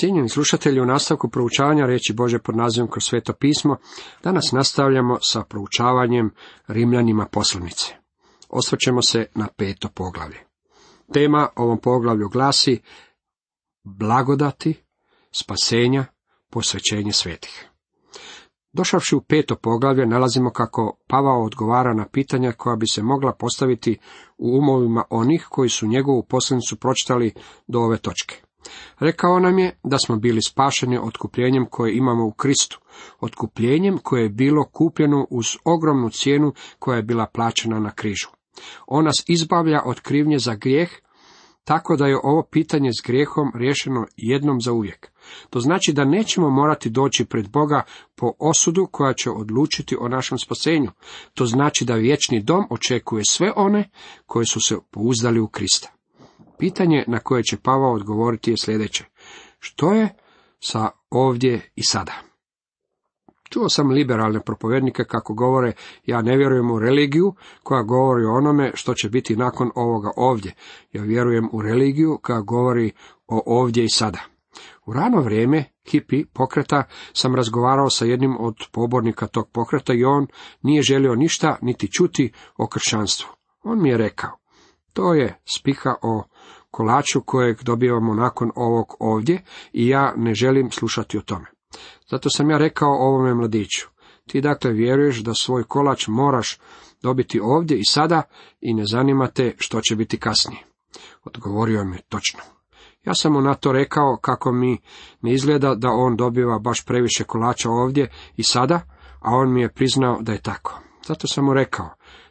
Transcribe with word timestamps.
Cijenjeni 0.00 0.28
slušatelji, 0.28 0.80
u 0.80 0.86
nastavku 0.86 1.28
proučavanja 1.28 1.86
reći 1.86 2.12
Bože 2.12 2.38
pod 2.38 2.56
nazivom 2.56 2.90
kroz 2.90 3.04
sveto 3.04 3.32
pismo, 3.32 3.76
danas 4.22 4.52
nastavljamo 4.52 5.18
sa 5.22 5.42
proučavanjem 5.42 6.30
Rimljanima 6.66 7.26
poslanice. 7.26 7.94
Osvrćemo 8.48 9.02
se 9.02 9.26
na 9.34 9.48
peto 9.56 9.88
poglavlje. 9.94 10.38
Tema 11.12 11.48
ovom 11.56 11.78
poglavlju 11.78 12.28
glasi 12.28 12.80
blagodati, 13.84 14.82
spasenja, 15.32 16.04
posvećenje 16.50 17.12
svetih. 17.12 17.68
Došavši 18.72 19.16
u 19.16 19.20
peto 19.20 19.56
poglavlje, 19.56 20.06
nalazimo 20.06 20.50
kako 20.50 20.98
Pavao 21.06 21.44
odgovara 21.44 21.94
na 21.94 22.06
pitanja 22.12 22.52
koja 22.52 22.76
bi 22.76 22.86
se 22.86 23.02
mogla 23.02 23.32
postaviti 23.32 23.98
u 24.38 24.58
umovima 24.58 25.04
onih 25.10 25.46
koji 25.50 25.68
su 25.68 25.86
njegovu 25.86 26.22
poslanicu 26.22 26.76
pročitali 26.76 27.34
do 27.66 27.78
ove 27.80 27.98
točke. 27.98 28.49
Rekao 28.98 29.38
nam 29.38 29.58
je 29.58 29.78
da 29.84 29.98
smo 29.98 30.16
bili 30.16 30.42
spašeni 30.42 30.98
otkupljenjem 30.98 31.66
koje 31.70 31.96
imamo 31.96 32.26
u 32.26 32.32
Kristu, 32.32 32.80
otkupljenjem 33.20 33.98
koje 34.02 34.22
je 34.22 34.28
bilo 34.28 34.64
kupljeno 34.64 35.26
uz 35.30 35.46
ogromnu 35.64 36.10
cijenu 36.10 36.52
koja 36.78 36.96
je 36.96 37.02
bila 37.02 37.26
plaćena 37.26 37.80
na 37.80 37.90
križu. 37.90 38.28
On 38.86 39.04
nas 39.04 39.24
izbavlja 39.28 39.82
od 39.84 40.00
krivnje 40.00 40.38
za 40.38 40.54
grijeh, 40.54 40.90
tako 41.64 41.96
da 41.96 42.06
je 42.06 42.18
ovo 42.22 42.42
pitanje 42.42 42.90
s 42.92 43.06
grijehom 43.06 43.52
riješeno 43.54 44.06
jednom 44.16 44.60
za 44.60 44.72
uvijek. 44.72 45.10
To 45.50 45.60
znači 45.60 45.92
da 45.92 46.04
nećemo 46.04 46.50
morati 46.50 46.90
doći 46.90 47.24
pred 47.24 47.50
Boga 47.50 47.82
po 48.16 48.32
osudu 48.38 48.88
koja 48.92 49.12
će 49.12 49.30
odlučiti 49.30 49.96
o 50.00 50.08
našem 50.08 50.38
spasenju. 50.38 50.90
To 51.34 51.46
znači 51.46 51.84
da 51.84 51.94
vječni 51.94 52.42
dom 52.42 52.64
očekuje 52.70 53.22
sve 53.30 53.52
one 53.56 53.90
koji 54.26 54.46
su 54.46 54.60
se 54.60 54.76
pouzdali 54.90 55.40
u 55.40 55.48
Krista. 55.48 55.99
Pitanje 56.60 57.04
na 57.06 57.18
koje 57.18 57.42
će 57.42 57.56
Pavao 57.56 57.92
odgovoriti 57.92 58.50
je 58.50 58.56
sljedeće. 58.56 59.04
Što 59.58 59.92
je 59.92 60.08
sa 60.60 60.90
ovdje 61.10 61.70
i 61.74 61.82
sada? 61.82 62.12
Čuo 63.50 63.68
sam 63.68 63.90
liberalne 63.90 64.40
propovjednike 64.40 65.04
kako 65.04 65.34
govore, 65.34 65.72
ja 66.06 66.22
ne 66.22 66.36
vjerujem 66.36 66.70
u 66.70 66.78
religiju 66.78 67.34
koja 67.62 67.82
govori 67.82 68.24
o 68.24 68.34
onome 68.34 68.72
što 68.74 68.94
će 68.94 69.08
biti 69.08 69.36
nakon 69.36 69.70
ovoga 69.74 70.10
ovdje. 70.16 70.54
Ja 70.92 71.02
vjerujem 71.02 71.48
u 71.52 71.62
religiju 71.62 72.18
koja 72.22 72.40
govori 72.40 72.92
o 73.26 73.42
ovdje 73.46 73.84
i 73.84 73.88
sada. 73.88 74.18
U 74.86 74.92
rano 74.92 75.20
vrijeme 75.20 75.64
hipi 75.90 76.24
pokreta 76.24 76.84
sam 77.12 77.34
razgovarao 77.34 77.90
sa 77.90 78.04
jednim 78.04 78.36
od 78.40 78.54
pobornika 78.72 79.26
tog 79.26 79.50
pokreta 79.52 79.92
i 79.94 80.04
on 80.04 80.26
nije 80.62 80.82
želio 80.82 81.14
ništa 81.14 81.58
niti 81.62 81.92
čuti 81.92 82.32
o 82.56 82.66
kršćanstvu. 82.66 83.28
On 83.62 83.82
mi 83.82 83.88
je 83.88 83.96
rekao, 83.96 84.39
to 84.92 85.14
je 85.14 85.40
spika 85.56 85.94
o 86.02 86.22
kolaču 86.70 87.20
kojeg 87.20 87.62
dobivamo 87.62 88.14
nakon 88.14 88.50
ovog 88.54 88.96
ovdje 89.00 89.42
i 89.72 89.88
ja 89.88 90.14
ne 90.16 90.34
želim 90.34 90.70
slušati 90.70 91.18
o 91.18 91.20
tome. 91.20 91.46
Zato 92.10 92.30
sam 92.30 92.50
ja 92.50 92.58
rekao 92.58 92.90
ovome 92.90 93.34
mladiću, 93.34 93.88
ti 94.26 94.40
dakle 94.40 94.72
vjeruješ 94.72 95.22
da 95.22 95.34
svoj 95.34 95.64
kolač 95.64 96.08
moraš 96.08 96.58
dobiti 97.02 97.40
ovdje 97.42 97.78
i 97.78 97.84
sada 97.84 98.22
i 98.60 98.74
ne 98.74 98.84
zanima 98.86 99.26
te 99.26 99.54
što 99.58 99.80
će 99.80 99.96
biti 99.96 100.18
kasnije. 100.18 100.64
Odgovorio 101.24 101.84
mi 101.84 101.98
točno. 102.08 102.40
Ja 103.04 103.14
sam 103.14 103.32
mu 103.32 103.40
na 103.40 103.54
to 103.54 103.72
rekao 103.72 104.18
kako 104.20 104.52
mi 104.52 104.78
ne 105.20 105.32
izgleda 105.32 105.74
da 105.74 105.88
on 105.90 106.16
dobiva 106.16 106.58
baš 106.58 106.84
previše 106.84 107.24
kolača 107.24 107.70
ovdje 107.70 108.10
i 108.36 108.42
sada, 108.42 108.80
a 109.20 109.30
on 109.30 109.52
mi 109.52 109.60
je 109.60 109.72
priznao 109.72 110.18
da 110.20 110.32
je 110.32 110.42
tako. 110.42 110.80
Zato 111.06 111.26
sam 111.26 111.44
mu 111.44 111.54
rekao, 111.54 111.90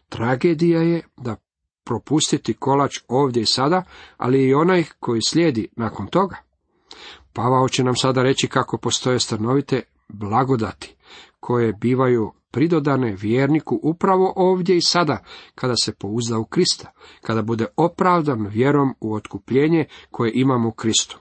tragedija 0.10 0.82
je 0.82 1.02
da 1.18 1.36
propustiti 1.90 2.54
kolač 2.54 3.00
ovdje 3.08 3.42
i 3.42 3.46
sada, 3.46 3.84
ali 4.18 4.44
i 4.44 4.54
onaj 4.54 4.84
koji 5.00 5.22
slijedi 5.28 5.68
nakon 5.76 6.08
toga. 6.08 6.36
Pavao 7.34 7.70
će 7.70 7.84
nam 7.84 7.96
sada 7.96 8.24
reći 8.24 8.48
kako 8.48 8.78
postoje 8.78 9.20
stanovite 9.20 9.82
blagodati, 10.08 10.96
koje 11.40 11.74
bivaju 11.74 12.32
pridodane 12.52 13.16
vjerniku 13.20 13.80
upravo 13.84 14.34
ovdje 14.36 14.78
i 14.78 14.82
sada, 14.82 15.24
kada 15.56 15.74
se 15.84 15.94
pouzda 15.94 16.38
u 16.38 16.46
Krista, 16.46 16.92
kada 17.22 17.42
bude 17.42 17.66
opravdan 17.76 18.48
vjerom 18.48 18.94
u 19.00 19.14
otkupljenje 19.14 19.86
koje 20.12 20.32
imamo 20.36 20.70
u 20.70 20.72
Kristu. 20.72 21.20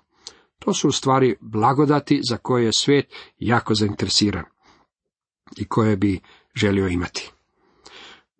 To 0.58 0.74
su 0.74 0.88
u 0.88 0.92
stvari 0.92 1.36
blagodati 1.40 2.20
za 2.30 2.36
koje 2.36 2.64
je 2.64 2.72
svijet 2.72 3.06
jako 3.38 3.74
zainteresiran 3.74 4.44
i 5.56 5.64
koje 5.68 5.96
bi 5.96 6.20
želio 6.54 6.88
imati. 6.88 7.37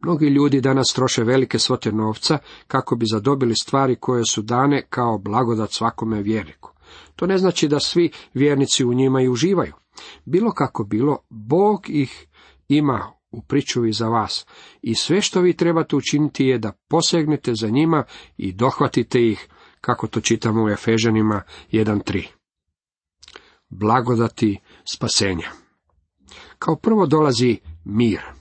Mnogi 0.02 0.26
ljudi 0.26 0.60
danas 0.60 0.86
troše 0.94 1.24
velike 1.24 1.58
svote 1.58 1.92
novca 1.92 2.38
kako 2.66 2.96
bi 2.96 3.06
zadobili 3.06 3.54
stvari 3.62 3.96
koje 3.96 4.24
su 4.24 4.42
dane 4.42 4.86
kao 4.90 5.18
blagodat 5.18 5.72
svakome 5.72 6.22
vjerniku. 6.22 6.72
To 7.16 7.26
ne 7.26 7.38
znači 7.38 7.68
da 7.68 7.80
svi 7.80 8.10
vjernici 8.34 8.84
u 8.84 8.94
njima 8.94 9.22
i 9.22 9.28
uživaju. 9.28 9.72
Bilo 10.24 10.52
kako 10.52 10.84
bilo, 10.84 11.18
Bog 11.28 11.84
ih 11.88 12.26
ima 12.68 13.12
u 13.30 13.42
pričuvi 13.42 13.92
za 13.92 14.08
vas 14.08 14.46
i 14.82 14.94
sve 14.94 15.20
što 15.20 15.40
vi 15.40 15.56
trebate 15.56 15.96
učiniti 15.96 16.44
je 16.44 16.58
da 16.58 16.72
posegnete 16.88 17.54
za 17.54 17.68
njima 17.68 18.04
i 18.36 18.52
dohvatite 18.52 19.28
ih, 19.28 19.48
kako 19.80 20.06
to 20.06 20.20
čitamo 20.20 20.64
u 20.64 20.68
Efežanima 20.68 21.42
1.3. 21.72 22.26
Blagodati 23.68 24.60
spasenja. 24.92 25.50
Kao 26.58 26.76
prvo 26.76 27.06
dolazi 27.06 27.58
mir 27.84 28.37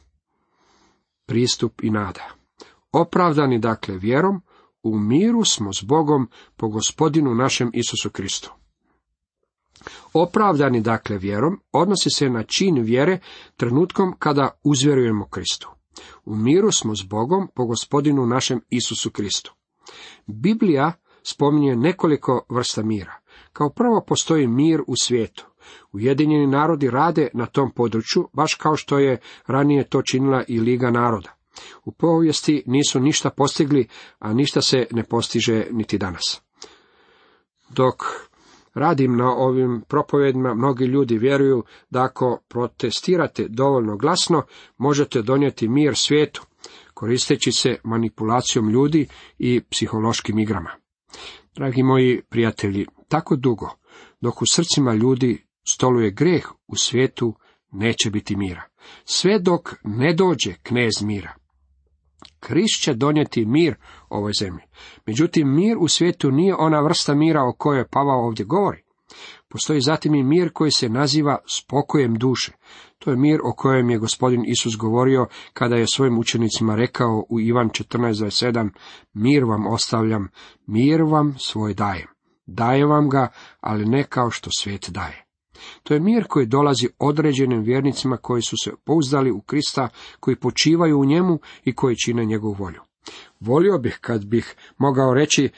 pristup 1.28 1.84
i 1.84 1.90
nada. 1.90 2.24
Opravdani 2.92 3.60
dakle 3.60 3.98
vjerom, 3.98 4.42
u 4.84 5.00
miru 5.00 5.46
smo 5.46 5.74
s 5.74 5.84
Bogom 5.84 6.30
po 6.56 6.68
gospodinu 6.68 7.36
našem 7.36 7.72
Isusu 7.74 8.10
Kristu. 8.10 8.54
Opravdani 10.14 10.82
dakle 10.82 11.18
vjerom 11.18 11.60
odnosi 11.72 12.10
se 12.10 12.30
na 12.30 12.44
čin 12.44 12.84
vjere 12.84 13.20
trenutkom 13.56 14.16
kada 14.20 14.60
uzvjerujemo 14.64 15.28
Kristu. 15.28 15.70
U 16.26 16.36
miru 16.36 16.72
smo 16.72 16.96
s 16.96 17.04
Bogom 17.04 17.48
po 17.56 17.66
gospodinu 17.66 18.26
našem 18.26 18.62
Isusu 18.70 19.12
Kristu. 19.12 19.54
Biblija 20.26 20.94
spominje 21.24 21.76
nekoliko 21.76 22.46
vrsta 22.50 22.84
mira. 22.84 23.14
Kao 23.54 23.70
prvo 23.70 24.04
postoji 24.08 24.48
mir 24.48 24.82
u 24.88 24.94
svijetu. 24.96 25.46
Ujedinjeni 25.92 26.48
narodi 26.48 26.90
rade 26.90 27.28
na 27.34 27.46
tom 27.46 27.72
području, 27.72 28.28
baš 28.34 28.56
kao 28.56 28.76
što 28.76 29.00
je 29.00 29.18
ranije 29.48 29.90
to 29.90 30.02
činila 30.02 30.44
i 30.48 30.60
Liga 30.60 30.92
naroda. 30.92 31.38
U 31.86 31.92
povijesti 31.92 32.64
nisu 32.66 33.00
ništa 33.00 33.30
postigli, 33.30 33.88
a 34.20 34.34
ništa 34.34 34.62
se 34.62 34.88
ne 34.92 35.04
postiže 35.04 35.68
niti 35.72 35.98
danas. 35.98 36.42
Dok 37.70 38.04
radim 38.74 39.18
na 39.18 39.36
ovim 39.36 39.82
propovjedima, 39.88 40.54
mnogi 40.54 40.86
ljudi 40.86 41.18
vjeruju 41.18 41.64
da 41.90 42.04
ako 42.04 42.40
protestirate 42.48 43.48
dovoljno 43.50 43.98
glasno, 43.98 44.44
možete 44.78 45.22
donijeti 45.22 45.68
mir 45.68 45.96
svijetu, 45.96 46.46
koristeći 46.94 47.52
se 47.52 47.78
manipulacijom 47.84 48.70
ljudi 48.70 49.08
i 49.38 49.62
psihološkim 49.62 50.40
igrama. 50.40 50.70
Dragi 51.56 51.84
moji 51.84 52.22
prijatelji, 52.30 52.86
tako 53.08 53.36
dugo, 53.36 53.70
dok 54.22 54.42
u 54.42 54.46
srcima 54.46 54.94
ljudi 54.94 55.47
stoluje 55.70 56.12
greh 56.12 56.48
u 56.68 56.76
svijetu, 56.76 57.36
neće 57.72 58.10
biti 58.10 58.36
mira. 58.36 58.64
Sve 59.06 59.40
dok 59.40 59.74
ne 59.84 60.14
dođe 60.14 60.54
knez 60.64 61.02
mira. 61.02 61.34
Krist 62.40 62.84
će 62.84 62.94
donijeti 62.94 63.46
mir 63.46 63.76
ovoj 64.10 64.32
zemlji. 64.40 64.64
Međutim, 65.06 65.56
mir 65.56 65.78
u 65.80 65.88
svijetu 65.88 66.32
nije 66.32 66.56
ona 66.56 66.82
vrsta 66.82 67.16
mira 67.16 67.44
o 67.44 67.54
kojoj 67.58 67.88
Pavao 67.88 68.26
ovdje 68.26 68.46
govori. 68.46 68.84
Postoji 69.50 69.82
zatim 69.82 70.16
i 70.16 70.24
mir 70.24 70.54
koji 70.54 70.72
se 70.72 70.90
naziva 70.90 71.38
spokojem 71.48 72.16
duše. 72.16 72.52
To 73.00 73.12
je 73.12 73.18
mir 73.18 73.40
o 73.44 73.54
kojem 73.58 73.90
je 73.90 73.98
gospodin 73.98 74.46
Isus 74.48 74.78
govorio 74.78 75.28
kada 75.54 75.76
je 75.76 75.88
svojim 75.88 76.20
učenicima 76.20 76.76
rekao 76.76 77.26
u 77.30 77.40
Ivan 77.40 77.70
14.27 77.70 78.70
Mir 79.14 79.44
vam 79.44 79.68
ostavljam, 79.68 80.28
mir 80.68 81.02
vam 81.02 81.36
svoj 81.40 81.74
dajem. 81.74 82.08
Daje 82.46 82.86
vam 82.86 83.10
ga, 83.10 83.28
ali 83.60 83.86
ne 83.86 84.04
kao 84.04 84.32
što 84.32 84.50
svijet 84.60 84.90
daje. 84.90 85.27
To 85.84 85.94
je 85.94 86.00
mir 86.00 86.26
koji 86.28 86.46
dolazi 86.46 86.88
određenim 87.00 87.62
vjernicima 87.62 88.18
koji 88.18 88.42
su 88.42 88.56
se 88.64 88.72
pouzdali 88.84 89.32
u 89.32 89.42
Krista, 89.42 89.90
koji 90.20 90.36
počivaju 90.36 91.00
u 91.00 91.06
njemu 91.06 91.40
i 91.64 91.74
koji 91.76 91.96
čine 91.96 92.26
njegovu 92.26 92.54
volju. 92.54 92.82
Volio 93.40 93.78
bih 93.78 93.98
kad 94.02 94.26
bih 94.26 94.56
mogao 94.78 95.14
reći 95.14 95.50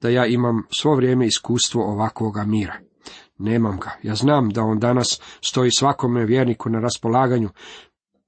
da 0.00 0.08
ja 0.08 0.26
imam 0.26 0.62
svo 0.80 0.94
vrijeme 0.94 1.26
iskustvo 1.26 1.92
ovakvoga 1.92 2.44
mira. 2.44 2.74
Nemam 3.38 3.78
ga. 3.80 3.90
Ja 4.02 4.14
znam 4.14 4.50
da 4.50 4.62
on 4.62 4.78
danas 4.78 5.20
stoji 5.40 5.70
svakome 5.70 6.24
vjerniku 6.24 6.70
na 6.70 6.80
raspolaganju. 6.80 7.48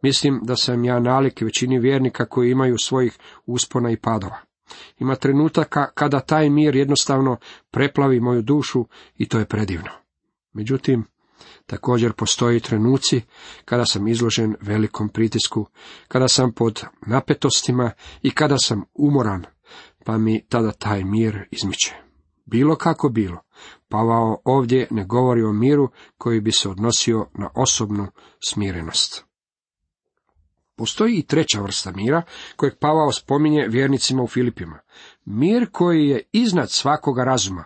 Mislim 0.02 0.40
da 0.42 0.56
sam 0.56 0.84
ja 0.84 1.00
nalik 1.00 1.40
većini 1.40 1.78
vjernika 1.78 2.26
koji 2.26 2.50
imaju 2.50 2.78
svojih 2.78 3.18
uspona 3.46 3.90
i 3.90 3.96
padova. 3.96 4.36
Ima 4.98 5.14
trenutaka 5.14 5.90
kada 5.94 6.20
taj 6.20 6.50
mir 6.50 6.76
jednostavno 6.76 7.36
preplavi 7.70 8.20
moju 8.20 8.42
dušu 8.42 8.86
i 9.16 9.28
to 9.28 9.38
je 9.38 9.44
predivno. 9.44 9.90
Međutim, 10.52 11.04
Također 11.70 12.12
postoji 12.12 12.60
trenuci 12.60 13.20
kada 13.64 13.84
sam 13.84 14.08
izložen 14.08 14.54
velikom 14.60 15.08
pritisku, 15.08 15.66
kada 16.08 16.28
sam 16.28 16.52
pod 16.52 16.82
napetostima 17.06 17.90
i 18.22 18.30
kada 18.30 18.58
sam 18.58 18.82
umoran, 18.94 19.44
pa 20.04 20.18
mi 20.18 20.44
tada 20.48 20.72
taj 20.72 21.04
mir 21.04 21.48
izmiče. 21.50 21.94
Bilo 22.46 22.76
kako 22.76 23.08
bilo, 23.08 23.38
Pavao 23.88 24.40
ovdje 24.44 24.88
ne 24.90 25.04
govori 25.04 25.42
o 25.42 25.52
miru 25.52 25.88
koji 26.18 26.40
bi 26.40 26.52
se 26.52 26.68
odnosio 26.68 27.26
na 27.34 27.50
osobnu 27.54 28.06
smirenost. 28.48 29.24
Postoji 30.76 31.14
i 31.14 31.26
treća 31.26 31.60
vrsta 31.60 31.92
mira 31.92 32.22
kojeg 32.56 32.74
Pavao 32.80 33.12
spominje 33.12 33.66
vjernicima 33.68 34.22
u 34.22 34.28
Filipima. 34.28 34.78
Mir 35.24 35.70
koji 35.72 36.08
je 36.08 36.22
iznad 36.32 36.70
svakoga 36.70 37.24
razuma. 37.24 37.64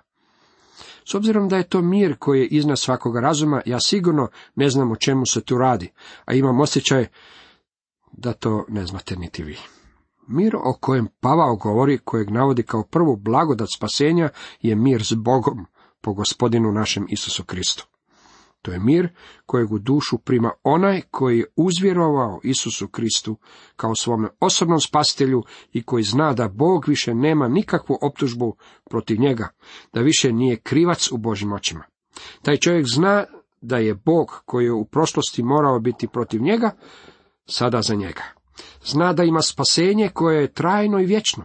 S 1.05 1.15
obzirom 1.15 1.49
da 1.49 1.57
je 1.57 1.69
to 1.69 1.83
mir 1.83 2.17
koji 2.19 2.41
je 2.41 2.47
iznad 2.47 2.79
svakoga 2.79 3.21
razuma, 3.21 3.63
ja 3.67 3.81
sigurno 3.81 4.29
ne 4.55 4.71
znam 4.71 4.93
o 4.93 4.97
čemu 4.97 5.27
se 5.27 5.41
tu 5.41 5.59
radi, 5.59 5.93
a 6.25 6.35
imam 6.35 6.61
osjećaj 6.61 7.07
da 8.13 8.33
to 8.33 8.65
ne 8.69 8.87
znate 8.87 9.17
niti 9.17 9.43
vi. 9.43 9.59
Mir 10.27 10.57
o 10.57 10.73
kojem 10.81 11.09
Pavao 11.21 11.57
govori, 11.57 11.99
kojeg 11.99 12.31
navodi 12.31 12.63
kao 12.63 12.83
prvu 12.83 13.17
blagodat 13.17 13.69
spasenja, 13.77 14.29
je 14.61 14.77
mir 14.77 15.05
s 15.05 15.13
Bogom, 15.15 15.67
po 16.01 16.13
gospodinu 16.13 16.73
našem 16.73 17.07
Isusu 17.11 17.45
Kristu. 17.45 17.87
To 18.65 18.73
je 18.73 18.79
mir 18.79 19.09
kojeg 19.47 19.73
u 19.73 19.79
dušu 19.79 20.19
prima 20.19 20.51
onaj 20.63 21.03
koji 21.11 21.39
je 21.39 21.47
uzvjerovao 21.57 22.41
Isusu 22.43 22.89
Kristu 22.89 23.37
kao 23.77 23.95
svome 23.95 24.29
osobnom 24.41 24.81
spasitelju 24.81 25.43
i 25.73 25.83
koji 25.83 26.05
zna 26.05 26.33
da 26.33 26.49
Bog 26.49 26.85
više 26.89 27.15
nema 27.15 27.49
nikakvu 27.49 27.99
optužbu 28.03 28.57
protiv 28.91 29.21
njega, 29.21 29.49
da 29.93 30.01
više 30.01 30.33
nije 30.33 30.57
krivac 30.57 31.13
u 31.13 31.17
Božim 31.17 31.53
očima. 31.53 31.85
Taj 32.43 32.57
čovjek 32.57 32.87
zna 32.87 33.25
da 33.61 33.77
je 33.77 33.95
Bog 33.95 34.43
koji 34.45 34.65
je 34.65 34.73
u 34.73 34.85
prošlosti 34.85 35.43
morao 35.43 35.81
biti 35.81 36.09
protiv 36.09 36.43
njega, 36.43 36.71
sada 37.47 37.83
za 37.83 37.95
njega. 37.95 38.23
Zna 38.85 39.13
da 39.13 39.25
ima 39.25 39.43
spasenje 39.43 40.09
koje 40.09 40.41
je 40.41 40.53
trajno 40.53 41.01
i 41.01 41.07
vječno. 41.07 41.45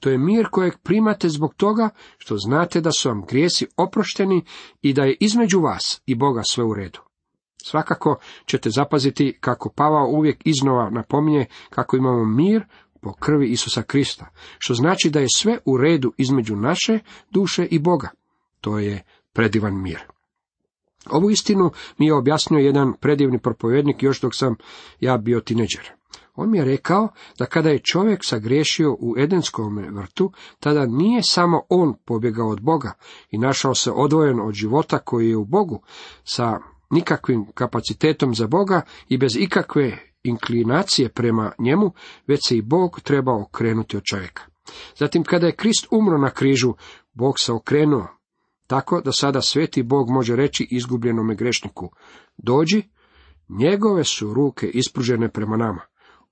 To 0.00 0.10
je 0.10 0.18
mir 0.18 0.46
kojeg 0.50 0.74
primate 0.82 1.28
zbog 1.28 1.54
toga 1.54 1.88
što 2.18 2.36
znate 2.36 2.80
da 2.80 2.92
su 2.92 3.08
vam 3.08 3.24
grijesi 3.28 3.66
oprošteni 3.76 4.44
i 4.82 4.92
da 4.92 5.04
je 5.04 5.16
između 5.20 5.60
vas 5.60 6.02
i 6.06 6.14
Boga 6.14 6.42
sve 6.42 6.64
u 6.64 6.74
redu. 6.74 7.00
Svakako 7.64 8.18
ćete 8.46 8.70
zapaziti 8.70 9.38
kako 9.40 9.72
Pavao 9.76 10.08
uvijek 10.08 10.40
iznova 10.44 10.90
napominje 10.90 11.46
kako 11.70 11.96
imamo 11.96 12.24
mir 12.24 12.64
po 13.00 13.12
krvi 13.12 13.48
Isusa 13.48 13.82
Krista, 13.82 14.26
što 14.58 14.74
znači 14.74 15.10
da 15.10 15.20
je 15.20 15.26
sve 15.34 15.58
u 15.64 15.76
redu 15.76 16.12
između 16.16 16.56
naše 16.56 16.98
duše 17.30 17.64
i 17.64 17.78
Boga. 17.78 18.08
To 18.60 18.78
je 18.78 19.02
predivan 19.32 19.82
mir. 19.82 20.00
Ovu 21.10 21.30
istinu 21.30 21.70
mi 21.98 22.06
je 22.06 22.14
objasnio 22.14 22.58
jedan 22.58 22.92
predivni 23.00 23.38
propovjednik 23.38 24.02
još 24.02 24.20
dok 24.20 24.34
sam 24.34 24.56
ja 25.00 25.16
bio 25.16 25.40
tineđer. 25.40 25.92
On 26.34 26.50
mi 26.50 26.58
je 26.58 26.64
rekao 26.64 27.08
da 27.38 27.46
kada 27.46 27.70
je 27.70 27.78
čovjek 27.78 28.20
sagriješio 28.24 28.96
u 29.00 29.14
Edenskom 29.18 29.78
vrtu, 29.78 30.32
tada 30.60 30.86
nije 30.86 31.22
samo 31.22 31.62
on 31.68 31.94
pobjegao 32.04 32.48
od 32.48 32.60
Boga 32.60 32.92
i 33.30 33.38
našao 33.38 33.74
se 33.74 33.90
odvojen 33.90 34.40
od 34.40 34.54
života 34.54 34.98
koji 34.98 35.28
je 35.28 35.36
u 35.36 35.44
Bogu, 35.44 35.82
sa 36.24 36.58
nikakvim 36.90 37.46
kapacitetom 37.54 38.34
za 38.34 38.46
Boga 38.46 38.82
i 39.08 39.18
bez 39.18 39.36
ikakve 39.36 39.98
inklinacije 40.22 41.08
prema 41.08 41.52
njemu, 41.58 41.92
već 42.26 42.48
se 42.48 42.56
i 42.56 42.62
Bog 42.62 43.00
treba 43.00 43.42
okrenuti 43.42 43.96
od 43.96 44.02
čovjeka. 44.02 44.42
Zatim 44.96 45.24
kada 45.24 45.46
je 45.46 45.56
Krist 45.56 45.86
umro 45.90 46.18
na 46.18 46.30
križu, 46.30 46.74
Bog 47.12 47.34
se 47.38 47.52
okrenuo, 47.52 48.06
tako 48.66 49.00
da 49.00 49.12
sada 49.12 49.40
sveti 49.40 49.82
Bog 49.82 50.10
može 50.10 50.36
reći 50.36 50.68
izgubljenome 50.70 51.34
grešniku, 51.34 51.90
dođi, 52.36 52.82
njegove 53.48 54.04
su 54.04 54.34
ruke 54.34 54.66
ispružene 54.66 55.28
prema 55.28 55.56
nama. 55.56 55.80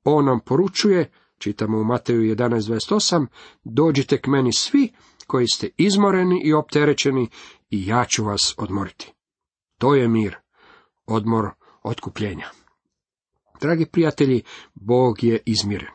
On 0.04 0.24
nam 0.24 0.40
poručuje, 0.40 1.10
čitamo 1.38 1.78
u 1.78 1.84
Mateju 1.84 2.20
11.28, 2.20 3.26
dođite 3.64 4.20
k 4.20 4.26
meni 4.26 4.52
svi 4.52 4.92
koji 5.26 5.46
ste 5.48 5.68
izmoreni 5.76 6.40
i 6.44 6.52
opterećeni 6.52 7.28
i 7.70 7.86
ja 7.86 8.04
ću 8.04 8.24
vas 8.24 8.54
odmoriti. 8.58 9.12
To 9.78 9.94
je 9.94 10.08
mir, 10.08 10.36
odmor 11.06 11.50
otkupljenja. 11.82 12.46
Dragi 13.60 13.86
prijatelji, 13.86 14.42
Bog 14.74 15.24
je 15.24 15.38
izmiren. 15.46 15.90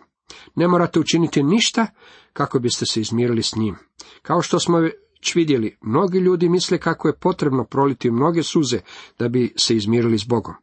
Ne 0.55 0.67
morate 0.67 0.99
učiniti 0.99 1.43
ništa 1.43 1.87
kako 2.33 2.59
biste 2.59 2.85
se 2.85 3.01
izmirili 3.01 3.43
s 3.43 3.55
njim. 3.55 3.75
Kao 4.21 4.41
što 4.41 4.59
smo 4.59 4.79
već 4.79 5.35
vidjeli, 5.35 5.77
mnogi 5.81 6.19
ljudi 6.19 6.49
misle 6.49 6.77
kako 6.77 7.07
je 7.07 7.19
potrebno 7.19 7.63
proliti 7.63 8.11
mnoge 8.11 8.43
suze 8.43 8.79
da 9.19 9.29
bi 9.29 9.53
se 9.57 9.75
izmirili 9.75 10.19
s 10.19 10.25
Bogom. 10.27 10.53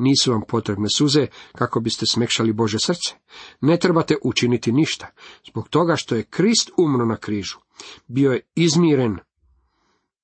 Nisu 0.00 0.32
vam 0.32 0.42
potrebne 0.48 0.88
suze 0.96 1.26
kako 1.52 1.80
biste 1.80 2.06
smekšali 2.06 2.52
Bože 2.52 2.78
srce. 2.78 3.14
Ne 3.60 3.78
trebate 3.78 4.16
učiniti 4.24 4.72
ništa, 4.72 5.06
zbog 5.50 5.68
toga 5.68 5.96
što 5.96 6.14
je 6.14 6.22
Krist 6.22 6.70
umro 6.76 7.06
na 7.06 7.16
križu. 7.16 7.58
Bio 8.06 8.32
je 8.32 8.40
izmiren. 8.54 9.18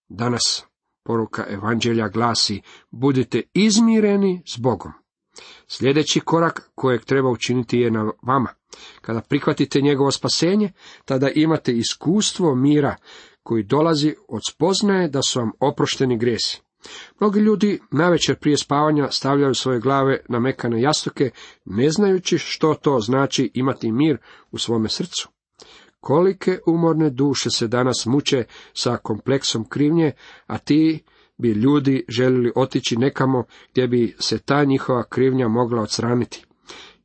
Danas 0.08 0.64
poruka 1.04 1.46
evanđelja 1.48 2.08
glasi, 2.08 2.62
budite 2.90 3.42
izmireni 3.54 4.42
s 4.46 4.58
Bogom. 4.58 4.92
Sljedeći 5.68 6.20
korak 6.20 6.70
kojeg 6.74 7.04
treba 7.04 7.30
učiniti 7.30 7.78
je 7.78 7.90
na 7.90 8.10
vama. 8.22 8.48
Kada 9.00 9.20
prihvatite 9.20 9.80
njegovo 9.80 10.10
spasenje, 10.10 10.72
tada 11.04 11.28
imate 11.34 11.72
iskustvo 11.72 12.54
mira 12.54 12.96
koji 13.42 13.62
dolazi 13.62 14.14
od 14.28 14.40
spoznaje 14.48 15.08
da 15.08 15.22
su 15.22 15.38
vam 15.38 15.50
oprošteni 15.60 16.18
gresi. 16.18 16.65
Mnogi 17.20 17.40
ljudi 17.40 17.80
navečer 17.90 18.36
prije 18.36 18.56
spavanja 18.56 19.08
stavljaju 19.10 19.54
svoje 19.54 19.80
glave 19.80 20.20
na 20.28 20.40
mekane 20.40 20.80
jastuke, 20.80 21.30
ne 21.64 21.90
znajući 21.90 22.38
što 22.38 22.74
to 22.74 23.00
znači 23.00 23.50
imati 23.54 23.92
mir 23.92 24.18
u 24.50 24.58
svome 24.58 24.88
srcu. 24.88 25.28
Kolike 26.00 26.58
umorne 26.66 27.10
duše 27.10 27.50
se 27.50 27.68
danas 27.68 28.06
muče 28.06 28.44
sa 28.72 28.96
kompleksom 28.96 29.68
krivnje, 29.68 30.12
a 30.46 30.58
ti 30.58 31.02
bi 31.38 31.48
ljudi 31.48 32.04
željeli 32.08 32.52
otići 32.54 32.96
nekamo 32.96 33.44
gdje 33.72 33.88
bi 33.88 34.16
se 34.18 34.38
ta 34.38 34.64
njihova 34.64 35.04
krivnja 35.04 35.48
mogla 35.48 35.82
odstraniti. 35.82 36.46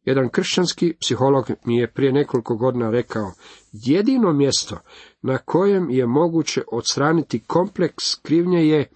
Jedan 0.06 0.30
kršćanski 0.30 0.94
psiholog 1.00 1.51
mi 1.66 1.78
je 1.78 1.92
prije 1.92 2.12
nekoliko 2.12 2.56
godina 2.56 2.89
rekao, 2.89 3.31
jedino 3.72 4.33
mjesto 4.33 4.78
na 5.22 5.38
kojem 5.38 5.89
je 5.89 6.06
moguće 6.06 6.62
odstraniti 6.72 7.44
kompleks 7.48 8.16
krivnje 8.16 8.68
je 8.68 8.89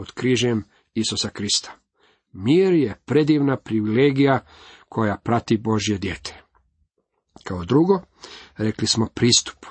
pod 0.00 0.12
križem 0.12 0.64
Isusa 0.94 1.28
Krista. 1.28 1.72
Mir 2.32 2.72
je 2.72 2.94
predivna 3.04 3.56
privilegija 3.56 4.46
koja 4.88 5.16
prati 5.16 5.56
Božje 5.56 5.98
dijete. 5.98 6.42
Kao 7.44 7.64
drugo, 7.64 8.00
rekli 8.56 8.86
smo 8.86 9.06
pristup. 9.14 9.66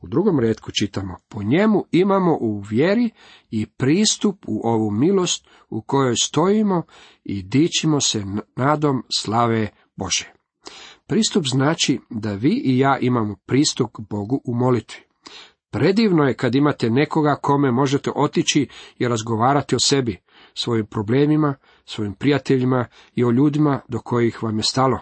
U 0.00 0.08
drugom 0.08 0.40
redku 0.40 0.70
čitamo, 0.80 1.16
po 1.28 1.42
njemu 1.42 1.84
imamo 1.92 2.38
u 2.40 2.60
vjeri 2.60 3.10
i 3.50 3.66
pristup 3.66 4.44
u 4.46 4.60
ovu 4.68 4.90
milost 4.90 5.48
u 5.70 5.82
kojoj 5.82 6.14
stojimo 6.22 6.82
i 7.24 7.42
dičimo 7.42 8.00
se 8.00 8.24
nadom 8.56 9.02
slave 9.18 9.68
Bože. 9.96 10.32
Pristup 11.06 11.44
znači 11.46 12.00
da 12.10 12.34
vi 12.34 12.62
i 12.64 12.78
ja 12.78 12.98
imamo 13.00 13.36
pristup 13.46 13.90
Bogu 13.98 14.40
u 14.44 14.54
molitvi. 14.54 15.07
Predivno 15.70 16.24
je 16.24 16.34
kad 16.34 16.54
imate 16.54 16.90
nekoga 16.90 17.34
kome 17.34 17.70
možete 17.70 18.10
otići 18.14 18.68
i 18.98 19.08
razgovarati 19.08 19.76
o 19.76 19.78
sebi, 19.78 20.16
svojim 20.54 20.86
problemima, 20.86 21.54
svojim 21.84 22.14
prijateljima 22.14 22.86
i 23.14 23.24
o 23.24 23.30
ljudima 23.30 23.80
do 23.88 23.98
kojih 23.98 24.42
vam 24.42 24.56
je 24.56 24.62
stalo. 24.62 24.98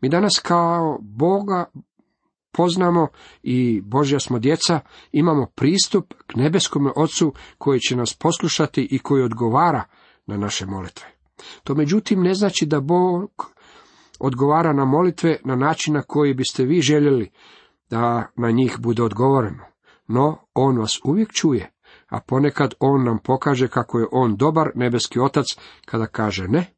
Mi 0.00 0.08
danas 0.08 0.40
kao 0.42 0.98
Boga 1.00 1.64
poznamo 2.52 3.08
i 3.42 3.80
Božja 3.80 4.20
smo 4.20 4.38
djeca, 4.38 4.80
imamo 5.12 5.46
pristup 5.46 6.14
k 6.26 6.36
nebeskome 6.36 6.90
Ocu 6.96 7.32
koji 7.58 7.80
će 7.80 7.96
nas 7.96 8.14
poslušati 8.14 8.88
i 8.90 8.98
koji 8.98 9.22
odgovara 9.22 9.84
na 10.26 10.36
naše 10.36 10.66
molitve. 10.66 11.06
To 11.64 11.74
međutim 11.74 12.22
ne 12.22 12.34
znači 12.34 12.66
da 12.66 12.80
Bog 12.80 13.52
odgovara 14.18 14.72
na 14.72 14.84
molitve 14.84 15.36
na 15.44 15.56
način 15.56 15.94
na 15.94 16.02
koji 16.02 16.34
biste 16.34 16.64
vi 16.64 16.80
željeli 16.80 17.30
da 17.90 18.30
na 18.36 18.50
njih 18.50 18.76
bude 18.78 19.02
odgovoreno 19.02 19.75
no 20.08 20.38
on 20.54 20.78
vas 20.78 21.00
uvijek 21.04 21.32
čuje, 21.32 21.72
a 22.08 22.20
ponekad 22.20 22.74
on 22.80 23.04
nam 23.04 23.18
pokaže 23.18 23.68
kako 23.68 23.98
je 23.98 24.06
on 24.12 24.36
dobar 24.36 24.70
nebeski 24.74 25.20
otac 25.20 25.46
kada 25.84 26.06
kaže 26.06 26.48
ne. 26.48 26.74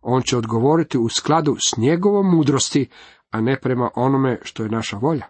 On 0.00 0.22
će 0.22 0.36
odgovoriti 0.36 0.98
u 0.98 1.08
skladu 1.08 1.56
s 1.58 1.76
njegovom 1.76 2.36
mudrosti, 2.36 2.88
a 3.30 3.40
ne 3.40 3.60
prema 3.60 3.90
onome 3.94 4.40
što 4.42 4.62
je 4.62 4.68
naša 4.68 4.96
volja. 4.96 5.26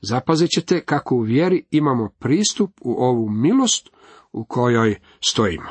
Zapazit 0.00 0.50
ćete 0.50 0.84
kako 0.84 1.14
u 1.14 1.20
vjeri 1.20 1.66
imamo 1.70 2.08
pristup 2.18 2.70
u 2.80 3.04
ovu 3.04 3.28
milost 3.28 3.90
u 4.32 4.44
kojoj 4.44 5.00
stojimo. 5.28 5.70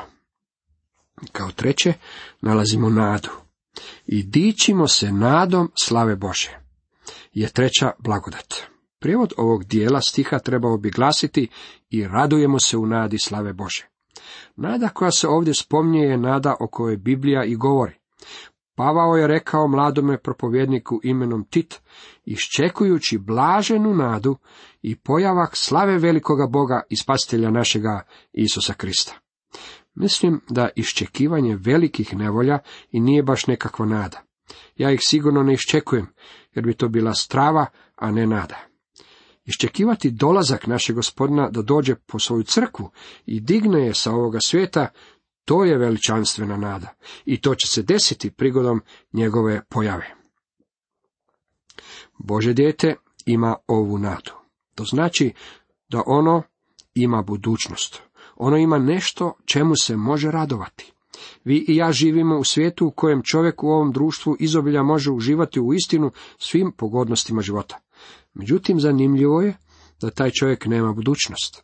Kao 1.32 1.50
treće, 1.50 1.92
nalazimo 2.40 2.90
nadu. 2.90 3.30
I 4.06 4.22
dičimo 4.22 4.88
se 4.88 5.12
nadom 5.12 5.70
slave 5.74 6.16
Bože. 6.16 6.58
Je 7.32 7.48
treća 7.48 7.92
blagodat. 7.98 8.54
Prijevod 9.00 9.32
ovog 9.36 9.64
dijela 9.64 10.00
stiha 10.00 10.38
trebao 10.38 10.78
bi 10.78 10.90
glasiti 10.90 11.48
i 11.90 12.08
radujemo 12.08 12.58
se 12.58 12.76
u 12.76 12.86
nadi 12.86 13.18
slave 13.18 13.52
Bože. 13.52 13.88
Nada 14.56 14.88
koja 14.88 15.10
se 15.10 15.28
ovdje 15.28 15.54
spominje 15.54 16.00
je 16.00 16.18
nada 16.18 16.56
o 16.60 16.68
kojoj 16.68 16.96
Biblija 16.96 17.44
i 17.44 17.54
govori. 17.54 17.94
Pavao 18.74 19.16
je 19.16 19.26
rekao 19.26 19.68
mladome 19.68 20.18
propovjedniku 20.18 21.00
imenom 21.02 21.44
Tit, 21.44 21.80
iščekujući 22.24 23.18
blaženu 23.18 23.94
nadu 23.94 24.36
i 24.82 24.96
pojavak 24.96 25.56
slave 25.56 25.98
velikoga 25.98 26.46
Boga 26.46 26.82
i 26.88 26.96
spasitelja 26.96 27.50
našega 27.50 28.02
Isusa 28.32 28.74
Krista. 28.74 29.14
Mislim 29.94 30.40
da 30.48 30.68
iščekivanje 30.76 31.56
velikih 31.56 32.16
nevolja 32.16 32.58
i 32.90 33.00
nije 33.00 33.22
baš 33.22 33.46
nekakva 33.46 33.86
nada. 33.86 34.22
Ja 34.76 34.90
ih 34.90 35.00
sigurno 35.02 35.42
ne 35.42 35.52
iščekujem, 35.52 36.06
jer 36.54 36.64
bi 36.64 36.74
to 36.74 36.88
bila 36.88 37.14
strava, 37.14 37.66
a 37.96 38.10
ne 38.10 38.26
nada. 38.26 38.67
Iščekivati 39.48 40.10
dolazak 40.10 40.66
našeg 40.66 40.96
gospodina 40.96 41.48
da 41.50 41.62
dođe 41.62 41.94
po 41.94 42.18
svoju 42.18 42.42
crkvu 42.42 42.90
i 43.26 43.40
digne 43.40 43.86
je 43.86 43.94
sa 43.94 44.12
ovoga 44.12 44.38
svijeta, 44.40 44.88
to 45.44 45.64
je 45.64 45.78
veličanstvena 45.78 46.56
nada 46.56 46.94
i 47.24 47.40
to 47.40 47.54
će 47.54 47.68
se 47.68 47.82
desiti 47.82 48.30
prigodom 48.30 48.80
njegove 49.12 49.62
pojave. 49.68 50.14
Bože 52.18 52.52
dijete 52.52 52.96
ima 53.26 53.56
ovu 53.66 53.98
nadu. 53.98 54.32
To 54.74 54.84
znači 54.84 55.32
da 55.88 56.02
ono 56.06 56.42
ima 56.94 57.22
budućnost. 57.22 58.02
Ono 58.36 58.56
ima 58.56 58.78
nešto 58.78 59.36
čemu 59.44 59.76
se 59.76 59.96
može 59.96 60.30
radovati. 60.30 60.92
Vi 61.44 61.64
i 61.68 61.76
ja 61.76 61.92
živimo 61.92 62.38
u 62.38 62.44
svijetu 62.44 62.86
u 62.86 62.90
kojem 62.90 63.22
čovjek 63.22 63.62
u 63.62 63.68
ovom 63.68 63.92
društvu 63.92 64.36
izobilja 64.40 64.82
može 64.82 65.10
uživati 65.10 65.60
u 65.60 65.74
istinu 65.74 66.10
svim 66.38 66.72
pogodnostima 66.76 67.42
života. 67.42 67.78
Međutim, 68.34 68.80
zanimljivo 68.80 69.42
je 69.42 69.56
da 70.00 70.10
taj 70.10 70.30
čovjek 70.30 70.66
nema 70.66 70.92
budućnost. 70.92 71.62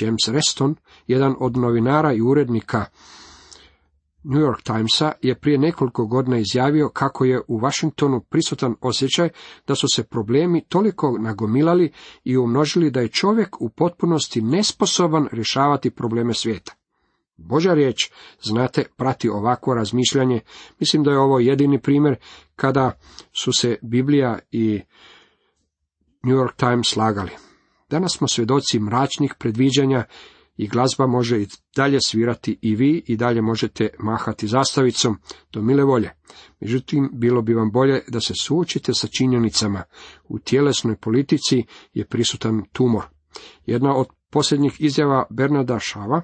James 0.00 0.28
Reston, 0.28 0.74
jedan 1.06 1.34
od 1.40 1.56
novinara 1.56 2.12
i 2.12 2.20
urednika 2.20 2.84
New 4.24 4.40
York 4.40 4.62
Timesa, 4.62 5.12
je 5.22 5.34
prije 5.34 5.58
nekoliko 5.58 6.06
godina 6.06 6.38
izjavio 6.38 6.88
kako 6.88 7.24
je 7.24 7.40
u 7.48 7.60
Washingtonu 7.60 8.20
prisutan 8.20 8.74
osjećaj 8.80 9.28
da 9.66 9.74
su 9.74 9.86
se 9.94 10.04
problemi 10.04 10.64
toliko 10.68 11.18
nagomilali 11.18 11.92
i 12.24 12.36
umnožili 12.36 12.90
da 12.90 13.00
je 13.00 13.08
čovjek 13.08 13.60
u 13.60 13.68
potpunosti 13.68 14.42
nesposoban 14.42 15.28
rješavati 15.32 15.90
probleme 15.90 16.34
svijeta. 16.34 16.72
Božja 17.36 17.74
riječ, 17.74 18.10
znate, 18.42 18.84
prati 18.96 19.28
ovako 19.28 19.74
razmišljanje. 19.74 20.40
Mislim 20.80 21.02
da 21.02 21.10
je 21.10 21.18
ovo 21.18 21.38
jedini 21.38 21.80
primjer 21.80 22.16
kada 22.56 22.92
su 23.42 23.52
se 23.52 23.78
Biblija 23.82 24.38
i 24.50 24.80
New 26.24 26.36
York 26.36 26.56
Times 26.56 26.86
slagali. 26.88 27.30
Danas 27.90 28.16
smo 28.16 28.28
svjedoci 28.28 28.78
mračnih 28.78 29.34
predviđanja 29.38 30.04
i 30.56 30.68
glazba 30.68 31.06
može 31.06 31.42
i 31.42 31.46
dalje 31.76 31.98
svirati 32.06 32.58
i 32.62 32.76
vi 32.76 33.02
i 33.06 33.16
dalje 33.16 33.42
možete 33.42 33.88
mahati 33.98 34.48
zastavicom 34.48 35.18
do 35.52 35.62
mile 35.62 35.84
volje. 35.84 36.10
Međutim, 36.60 37.10
bilo 37.12 37.42
bi 37.42 37.54
vam 37.54 37.70
bolje 37.70 38.02
da 38.08 38.20
se 38.20 38.34
suočite 38.40 38.94
sa 38.94 39.08
činjenicama. 39.18 39.82
U 40.24 40.38
tjelesnoj 40.38 40.96
politici 40.96 41.64
je 41.92 42.04
prisutan 42.04 42.62
tumor. 42.72 43.04
Jedna 43.66 43.96
od 43.96 44.06
posljednjih 44.30 44.76
izjava 44.78 45.26
Bernarda 45.30 45.78
Šava 45.78 46.22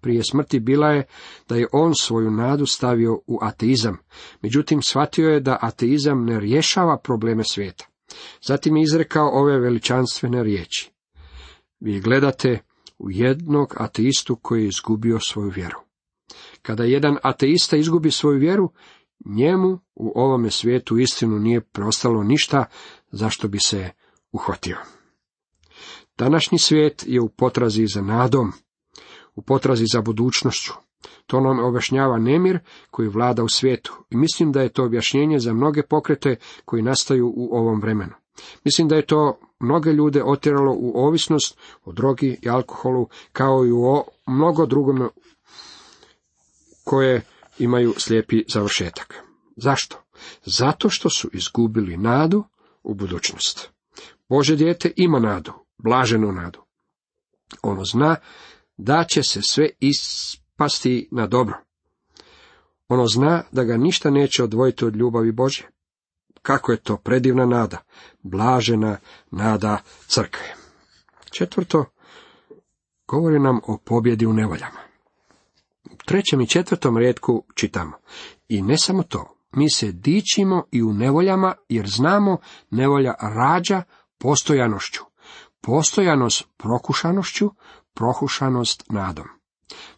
prije 0.00 0.22
smrti 0.30 0.60
bila 0.60 0.88
je 0.88 1.04
da 1.48 1.56
je 1.56 1.66
on 1.72 1.94
svoju 1.94 2.30
nadu 2.30 2.66
stavio 2.66 3.20
u 3.26 3.38
ateizam. 3.42 3.96
Međutim, 4.42 4.82
shvatio 4.82 5.28
je 5.28 5.40
da 5.40 5.58
ateizam 5.60 6.24
ne 6.24 6.40
rješava 6.40 6.98
probleme 6.98 7.44
svijeta. 7.44 7.89
Zatim 8.42 8.76
je 8.76 8.82
izrekao 8.82 9.30
ove 9.32 9.58
veličanstvene 9.58 10.42
riječi. 10.42 10.90
Vi 11.80 12.00
gledate 12.00 12.58
u 12.98 13.10
jednog 13.10 13.74
ateistu 13.76 14.36
koji 14.36 14.62
je 14.62 14.68
izgubio 14.68 15.20
svoju 15.20 15.50
vjeru. 15.54 15.78
Kada 16.62 16.84
jedan 16.84 17.16
ateista 17.22 17.76
izgubi 17.76 18.10
svoju 18.10 18.38
vjeru, 18.38 18.72
njemu 19.24 19.78
u 19.94 20.12
ovome 20.14 20.50
svijetu 20.50 20.98
istinu 20.98 21.38
nije 21.38 21.60
preostalo 21.60 22.22
ništa 22.22 22.64
zašto 23.12 23.48
bi 23.48 23.58
se 23.58 23.90
uhvatio. 24.32 24.76
Današnji 26.18 26.58
svijet 26.58 27.04
je 27.06 27.20
u 27.20 27.28
potrazi 27.28 27.86
za 27.86 28.02
nadom, 28.02 28.52
u 29.34 29.42
potrazi 29.42 29.84
za 29.92 30.00
budućnošću. 30.00 30.72
To 31.26 31.40
nam 31.40 31.64
objašnjava 31.64 32.18
nemir 32.18 32.58
koji 32.90 33.08
vlada 33.08 33.42
u 33.42 33.48
svijetu 33.48 34.04
i 34.10 34.16
mislim 34.16 34.52
da 34.52 34.62
je 34.62 34.68
to 34.68 34.84
objašnjenje 34.84 35.38
za 35.38 35.52
mnoge 35.52 35.82
pokrete 35.82 36.36
koji 36.64 36.82
nastaju 36.82 37.32
u 37.36 37.48
ovom 37.52 37.80
vremenu. 37.80 38.12
Mislim 38.64 38.88
da 38.88 38.96
je 38.96 39.06
to 39.06 39.38
mnoge 39.60 39.92
ljude 39.92 40.22
otjeralo 40.24 40.72
u 40.78 40.92
ovisnost 41.06 41.58
o 41.84 41.92
drogi 41.92 42.38
i 42.42 42.48
alkoholu, 42.48 43.08
kao 43.32 43.66
i 43.66 43.72
u 43.72 44.04
mnogo 44.26 44.66
drugome 44.66 45.08
koje 46.84 47.22
imaju 47.58 47.94
slijepi 47.96 48.44
završetak. 48.48 49.14
Zašto? 49.56 49.96
Zato 50.44 50.90
što 50.90 51.10
su 51.10 51.30
izgubili 51.32 51.96
nadu 51.96 52.44
u 52.82 52.94
budućnost. 52.94 53.70
Bože 54.28 54.56
dijete 54.56 54.92
ima 54.96 55.18
nadu, 55.18 55.52
blaženu 55.78 56.32
nadu. 56.32 56.60
Ono 57.62 57.84
zna 57.84 58.16
da 58.76 59.04
će 59.04 59.22
se 59.22 59.40
sve 59.42 59.68
ispasti 60.60 61.08
na 61.10 61.26
dobro. 61.26 61.56
Ono 62.88 63.06
zna 63.06 63.42
da 63.52 63.64
ga 63.64 63.76
ništa 63.76 64.10
neće 64.10 64.44
odvojiti 64.44 64.84
od 64.84 64.96
ljubavi 64.96 65.32
Bože. 65.32 65.68
Kako 66.42 66.72
je 66.72 66.82
to 66.82 66.96
predivna 66.96 67.46
nada, 67.46 67.78
blažena 68.22 68.98
nada 69.30 69.78
crkve. 70.06 70.54
Četvrto, 71.30 71.84
govori 73.08 73.38
nam 73.38 73.60
o 73.66 73.78
pobjedi 73.84 74.26
u 74.26 74.32
nevoljama. 74.32 74.80
U 75.84 75.96
trećem 76.06 76.40
i 76.40 76.48
četvrtom 76.48 76.96
redku 76.96 77.44
čitamo. 77.54 77.92
I 78.48 78.62
ne 78.62 78.78
samo 78.78 79.02
to, 79.02 79.36
mi 79.52 79.70
se 79.70 79.92
dičimo 79.92 80.64
i 80.70 80.82
u 80.82 80.92
nevoljama, 80.92 81.54
jer 81.68 81.86
znamo 81.88 82.38
nevolja 82.70 83.14
rađa 83.20 83.82
postojanošću. 84.18 85.02
Postojanost 85.60 86.48
prokušanošću, 86.56 87.50
prokušanost 87.94 88.84
nadom. 88.90 89.39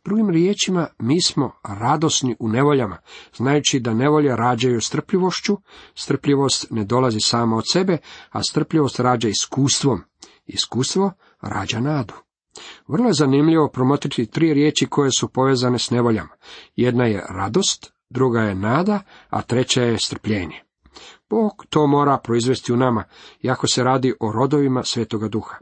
Drugim 0.04 0.30
riječima, 0.30 0.86
mi 0.98 1.22
smo 1.22 1.52
radosni 1.64 2.36
u 2.38 2.48
nevoljama, 2.48 2.98
znajući 3.36 3.80
da 3.80 3.94
nevolje 3.94 4.36
rađaju 4.36 4.80
strpljivošću, 4.80 5.56
strpljivost 5.94 6.66
ne 6.70 6.84
dolazi 6.84 7.20
sama 7.20 7.56
od 7.56 7.64
sebe, 7.72 7.98
a 8.30 8.42
strpljivost 8.42 9.00
rađa 9.00 9.28
iskustvom. 9.28 10.00
Iskustvo 10.46 11.12
rađa 11.40 11.80
nadu. 11.80 12.14
Vrlo 12.88 13.06
je 13.06 13.14
zanimljivo 13.14 13.68
promotriti 13.68 14.26
tri 14.26 14.54
riječi 14.54 14.86
koje 14.86 15.10
su 15.10 15.28
povezane 15.28 15.78
s 15.78 15.90
nevoljama. 15.90 16.36
Jedna 16.76 17.04
je 17.04 17.26
radost, 17.28 17.92
druga 18.10 18.40
je 18.40 18.54
nada, 18.54 19.00
a 19.28 19.42
treća 19.42 19.82
je 19.82 19.98
strpljenje. 19.98 20.71
Bog 21.32 21.66
to 21.70 21.86
mora 21.86 22.18
proizvesti 22.18 22.72
u 22.72 22.76
nama, 22.76 23.04
iako 23.42 23.66
se 23.66 23.84
radi 23.84 24.14
o 24.20 24.32
rodovima 24.32 24.82
Svetoga 24.84 25.28
Duha. 25.28 25.56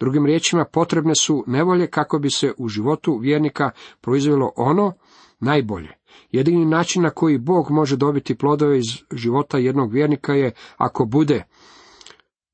Drugim 0.00 0.26
riječima, 0.26 0.64
potrebne 0.64 1.14
su 1.14 1.44
nevolje 1.46 1.86
kako 1.86 2.18
bi 2.18 2.30
se 2.30 2.52
u 2.58 2.68
životu 2.68 3.18
vjernika 3.18 3.70
proizvelo 4.00 4.52
ono 4.56 4.92
najbolje. 5.40 5.88
Jedini 6.30 6.64
način 6.64 7.02
na 7.02 7.10
koji 7.10 7.38
Bog 7.38 7.70
može 7.70 7.96
dobiti 7.96 8.38
plodove 8.38 8.78
iz 8.78 8.84
života 9.12 9.58
jednog 9.58 9.92
vjernika 9.92 10.32
je 10.32 10.52
ako 10.76 11.04
bude 11.04 11.42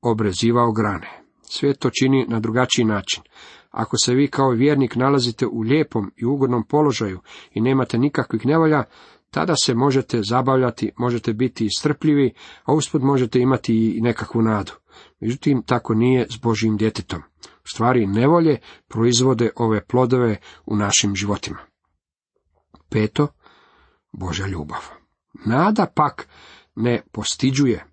obrezivao 0.01 0.71
grane. 0.71 1.21
Sve 1.41 1.73
to 1.73 1.89
čini 1.89 2.25
na 2.29 2.39
drugačiji 2.39 2.85
način. 2.85 3.23
Ako 3.71 3.97
se 4.05 4.13
vi 4.13 4.27
kao 4.27 4.49
vjernik 4.49 4.95
nalazite 4.95 5.47
u 5.47 5.59
lijepom 5.59 6.11
i 6.15 6.25
ugodnom 6.25 6.63
položaju 6.63 7.19
i 7.51 7.61
nemate 7.61 7.97
nikakvih 7.97 8.45
nevolja, 8.45 8.83
tada 9.33 9.55
se 9.63 9.73
možete 9.73 10.21
zabavljati, 10.29 10.91
možete 10.97 11.33
biti 11.33 11.67
strpljivi, 11.77 12.33
a 12.63 12.73
usput 12.73 13.01
možete 13.01 13.39
imati 13.39 13.97
i 13.97 14.01
nekakvu 14.01 14.41
nadu. 14.41 14.71
Međutim, 15.19 15.63
tako 15.65 15.93
nije 15.93 16.27
s 16.29 16.37
Božjim 16.37 16.77
djetetom. 16.77 17.21
U 17.45 17.67
stvari, 17.73 18.07
nevolje 18.07 18.57
proizvode 18.87 19.49
ove 19.55 19.85
plodove 19.85 20.37
u 20.65 20.75
našim 20.75 21.15
životima. 21.15 21.59
Peto, 22.89 23.27
Božja 24.11 24.47
ljubav. 24.47 24.81
Nada 25.45 25.85
pak 25.95 26.27
ne 26.75 27.01
postiđuje. 27.11 27.85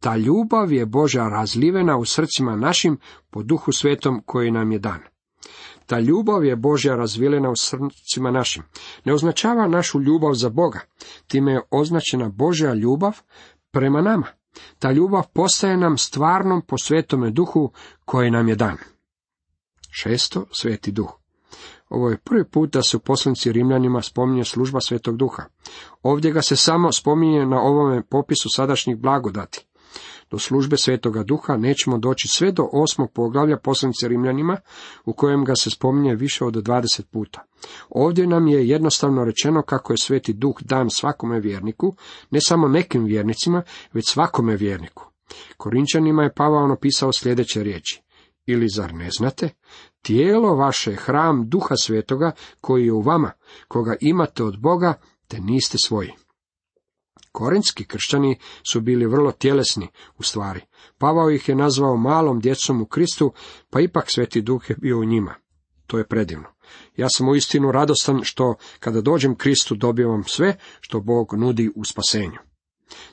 Ta 0.00 0.16
ljubav 0.16 0.72
je 0.72 0.86
Božja 0.86 1.28
razlivena 1.28 1.96
u 1.96 2.04
srcima 2.04 2.56
našim 2.56 2.98
po 3.30 3.42
duhu 3.42 3.72
svetom 3.72 4.22
koji 4.26 4.50
nam 4.50 4.72
je 4.72 4.78
dan. 4.78 5.00
Ta 5.86 6.00
ljubav 6.00 6.44
je 6.44 6.56
Božja 6.56 6.96
razviljena 6.96 7.50
u 7.50 7.56
srcima 7.56 8.30
našim. 8.30 8.62
Ne 9.04 9.14
označava 9.14 9.68
našu 9.68 10.00
ljubav 10.00 10.34
za 10.34 10.48
Boga. 10.48 10.80
Time 11.26 11.52
je 11.52 11.62
označena 11.70 12.28
Božja 12.28 12.74
ljubav 12.74 13.20
prema 13.70 14.02
nama. 14.02 14.26
Ta 14.78 14.92
ljubav 14.92 15.22
postaje 15.32 15.76
nam 15.76 15.98
stvarnom 15.98 16.62
po 16.62 16.78
svetome 16.78 17.30
duhu 17.30 17.70
koji 18.04 18.30
nam 18.30 18.48
je 18.48 18.54
dan. 18.54 18.76
Šesto, 19.90 20.44
sveti 20.52 20.92
duh. 20.92 21.12
Ovo 21.88 22.10
je 22.10 22.18
prvi 22.18 22.44
put 22.44 22.72
da 22.72 22.82
se 22.82 22.96
u 22.96 23.00
poslanici 23.00 23.52
Rimljanima 23.52 24.02
spominje 24.02 24.44
služba 24.44 24.80
svetog 24.80 25.16
duha. 25.16 25.42
Ovdje 26.02 26.32
ga 26.32 26.42
se 26.42 26.56
samo 26.56 26.92
spominje 26.92 27.46
na 27.46 27.60
ovome 27.60 28.02
popisu 28.02 28.48
sadašnjih 28.48 28.96
blagodati. 28.96 29.65
Do 30.30 30.38
službe 30.38 30.76
Svetoga 30.76 31.22
Duha 31.22 31.56
nećemo 31.56 31.98
doći 31.98 32.28
sve 32.28 32.52
do 32.52 32.68
osmog 32.72 33.12
poglavlja 33.12 33.56
poslanice 33.56 34.08
Rimljanima, 34.08 34.56
u 35.04 35.12
kojem 35.12 35.44
ga 35.44 35.54
se 35.54 35.70
spominje 35.70 36.14
više 36.14 36.44
od 36.44 36.54
20 36.54 37.02
puta. 37.02 37.42
Ovdje 37.88 38.26
nam 38.26 38.48
je 38.48 38.68
jednostavno 38.68 39.24
rečeno 39.24 39.62
kako 39.62 39.92
je 39.92 39.96
Sveti 39.96 40.32
Duh 40.32 40.56
dan 40.60 40.90
svakome 40.90 41.40
vjerniku, 41.40 41.94
ne 42.30 42.40
samo 42.40 42.68
nekim 42.68 43.04
vjernicima, 43.04 43.62
već 43.92 44.04
svakome 44.08 44.56
vjerniku. 44.56 45.10
Korinčanima 45.56 46.22
je 46.22 46.34
Pavao 46.34 46.66
napisao 46.66 47.12
sljedeće 47.12 47.62
riječi. 47.62 48.02
Ili 48.46 48.68
zar 48.68 48.94
ne 48.94 49.08
znate? 49.18 49.48
Tijelo 50.02 50.54
vaše 50.54 50.90
je 50.90 50.96
hram 50.96 51.48
duha 51.48 51.76
svetoga 51.76 52.32
koji 52.60 52.86
je 52.86 52.92
u 52.92 53.00
vama, 53.00 53.30
koga 53.68 53.96
imate 54.00 54.44
od 54.44 54.58
Boga, 54.60 54.94
te 55.28 55.40
niste 55.40 55.78
svoji. 55.78 56.12
Korinski 57.36 57.84
kršćani 57.84 58.38
su 58.72 58.80
bili 58.80 59.06
vrlo 59.06 59.32
tjelesni 59.32 59.88
u 60.18 60.22
stvari. 60.22 60.60
Pavao 60.98 61.30
ih 61.30 61.48
je 61.48 61.54
nazvao 61.54 61.96
malom 61.96 62.40
djecom 62.40 62.82
u 62.82 62.86
Kristu, 62.86 63.32
pa 63.70 63.80
ipak 63.80 64.04
sveti 64.08 64.42
duh 64.42 64.70
je 64.70 64.76
bio 64.76 64.98
u 64.98 65.04
njima. 65.04 65.34
To 65.86 65.98
je 65.98 66.06
predivno. 66.06 66.48
Ja 66.96 67.06
sam 67.08 67.28
uistinu 67.28 67.72
radostan 67.72 68.20
što 68.22 68.54
kada 68.80 69.00
dođem 69.00 69.34
Kristu 69.34 69.74
dobivam 69.74 70.24
sve 70.24 70.58
što 70.80 71.00
Bog 71.00 71.34
nudi 71.36 71.70
u 71.74 71.84
spasenju. 71.84 72.38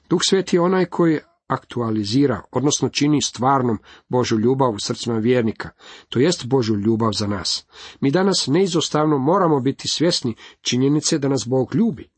Duh 0.10 0.20
sveti 0.30 0.56
je 0.56 0.62
onaj 0.62 0.86
koji 0.86 1.20
aktualizira, 1.48 2.42
odnosno 2.52 2.90
čini 2.90 3.22
stvarnom 3.22 3.78
Božu 4.10 4.40
ljubav 4.40 4.72
u 4.72 4.80
srcima 4.80 5.18
vjernika, 5.18 5.70
to 6.10 6.20
jest 6.20 6.46
Božu 6.46 6.76
ljubav 6.76 7.12
za 7.12 7.28
nas. 7.28 7.66
Mi 8.00 8.12
danas 8.12 8.48
neizostavno 8.48 9.18
moramo 9.18 9.60
biti 9.60 9.88
svjesni 9.88 10.36
činjenice 10.62 11.18
da 11.18 11.28
nas 11.28 11.48
Bog 11.48 11.76
ljubi. 11.76 12.13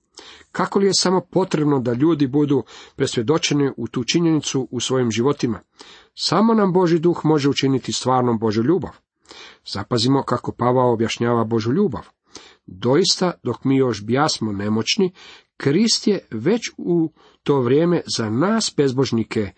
Kako 0.56 0.80
li 0.80 0.86
je 0.86 0.94
samo 0.94 1.22
potrebno 1.22 1.80
da 1.80 1.94
ljudi 1.94 2.28
budu 2.28 2.64
presvjedočeni 2.96 3.72
u 3.78 3.88
tu 3.88 4.04
činjenicu 4.04 4.68
u 4.72 4.80
svojim 4.80 5.12
životima? 5.12 5.60
Samo 6.14 6.54
nam 6.54 6.74
Boži 6.74 7.00
duh 7.00 7.22
može 7.24 7.50
učiniti 7.50 7.92
stvarnom 7.92 8.40
Božu 8.40 8.64
ljubav. 8.64 8.92
Zapazimo 9.66 10.24
kako 10.24 10.52
Pavao 10.52 10.94
objašnjava 10.94 11.44
Božu 11.44 11.72
ljubav. 11.72 12.08
Doista, 12.66 13.32
dok 13.44 13.64
mi 13.64 13.78
još 13.78 14.04
bijasmo 14.04 14.52
nemoćni, 14.52 15.14
Krist 15.58 16.08
je 16.08 16.28
već 16.32 16.62
u 16.78 17.12
to 17.44 17.62
vrijeme 17.62 18.02
za 18.18 18.30
nas 18.30 18.74
bezbožnike 18.78 19.52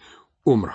umro. 0.45 0.73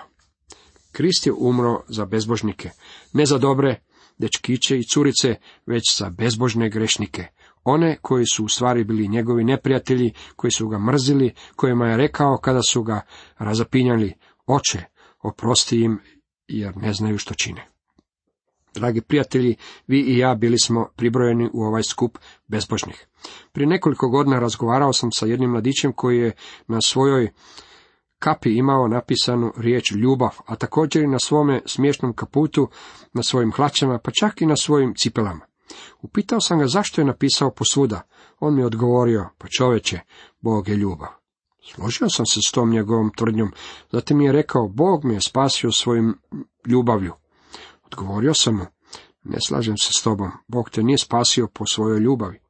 Krist 0.92 1.26
je 1.26 1.32
umro 1.32 1.82
za 1.88 2.04
bezbožnike, 2.04 2.70
ne 3.12 3.26
za 3.26 3.38
dobre 3.38 3.80
dečkiće 4.18 4.78
i 4.78 4.84
curice, 4.84 5.34
već 5.66 5.82
za 5.98 6.10
bezbožne 6.10 6.70
grešnike, 6.70 7.26
one 7.64 7.96
koji 8.02 8.26
su 8.26 8.44
u 8.44 8.48
stvari 8.48 8.84
bili 8.84 9.08
njegovi 9.08 9.44
neprijatelji, 9.44 10.12
koji 10.36 10.50
su 10.50 10.68
ga 10.68 10.78
mrzili, 10.78 11.34
kojima 11.56 11.86
je 11.86 11.96
rekao 11.96 12.36
kada 12.36 12.62
su 12.62 12.82
ga 12.82 13.00
razapinjali, 13.38 14.12
oče, 14.46 14.84
oprosti 15.22 15.80
im, 15.80 16.00
jer 16.48 16.76
ne 16.76 16.92
znaju 16.92 17.18
što 17.18 17.34
čine. 17.34 17.68
Dragi 18.74 19.00
prijatelji, 19.00 19.56
vi 19.86 20.00
i 20.00 20.18
ja 20.18 20.34
bili 20.34 20.58
smo 20.58 20.88
pribrojeni 20.96 21.50
u 21.52 21.62
ovaj 21.62 21.82
skup 21.82 22.18
bezbožnih. 22.46 23.06
Prije 23.52 23.66
nekoliko 23.66 24.08
godina 24.08 24.38
razgovarao 24.38 24.92
sam 24.92 25.12
sa 25.12 25.26
jednim 25.26 25.50
mladićem 25.50 25.92
koji 25.92 26.18
je 26.18 26.32
na 26.66 26.80
svojoj 26.80 27.30
kapi 28.18 28.56
imao 28.56 28.88
napisanu 28.88 29.52
riječ 29.56 29.92
ljubav, 29.92 30.30
a 30.46 30.56
također 30.56 31.02
i 31.02 31.06
na 31.06 31.18
svome 31.18 31.60
smiješnom 31.66 32.12
kaputu, 32.12 32.68
na 33.12 33.22
svojim 33.22 33.52
hlačama, 33.52 33.98
pa 33.98 34.10
čak 34.10 34.42
i 34.42 34.46
na 34.46 34.56
svojim 34.56 34.94
cipelama. 34.94 35.51
Upitao 36.00 36.40
sam 36.40 36.58
ga 36.58 36.66
zašto 36.66 37.00
je 37.00 37.04
napisao 37.04 37.50
posvuda. 37.50 38.00
On 38.40 38.54
mi 38.54 38.60
je 38.60 38.66
odgovorio, 38.66 39.28
pa 39.38 39.48
čoveče, 39.58 40.00
Bog 40.40 40.68
je 40.68 40.76
ljubav. 40.76 41.08
Složio 41.64 42.08
sam 42.08 42.26
se 42.26 42.40
s 42.48 42.52
tom 42.52 42.70
njegovom 42.70 43.10
tvrdnjom, 43.16 43.52
zatim 43.92 44.18
mi 44.18 44.24
je 44.24 44.32
rekao, 44.32 44.68
Bog 44.68 45.04
me 45.04 45.14
je 45.14 45.20
spasio 45.20 45.72
svojim 45.72 46.18
ljubavlju. 46.66 47.12
Odgovorio 47.84 48.34
sam 48.34 48.56
mu, 48.56 48.66
ne 49.24 49.38
slažem 49.46 49.76
se 49.76 49.90
s 49.98 50.02
tobom, 50.02 50.30
Bog 50.48 50.70
te 50.70 50.82
nije 50.82 50.98
spasio 50.98 51.48
po 51.54 51.66
svojoj 51.66 52.00
ljubavi. 52.00 52.42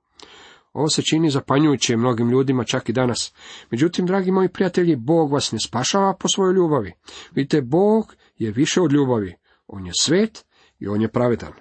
Ovo 0.72 0.88
se 0.88 1.02
čini 1.02 1.30
zapanjujuće 1.30 1.96
mnogim 1.96 2.30
ljudima 2.30 2.64
čak 2.64 2.88
i 2.88 2.92
danas. 2.92 3.32
Međutim, 3.70 4.06
dragi 4.06 4.30
moji 4.30 4.48
prijatelji, 4.48 4.96
Bog 4.96 5.32
vas 5.32 5.52
ne 5.52 5.58
spašava 5.58 6.16
po 6.20 6.28
svojoj 6.34 6.54
ljubavi. 6.54 6.92
Vidite, 7.34 7.62
Bog 7.62 8.14
je 8.36 8.50
više 8.50 8.80
od 8.80 8.92
ljubavi. 8.92 9.34
On 9.66 9.86
je 9.86 9.92
svet 10.00 10.44
i 10.78 10.88
on 10.88 11.02
je 11.02 11.12
pravedan. 11.12 11.52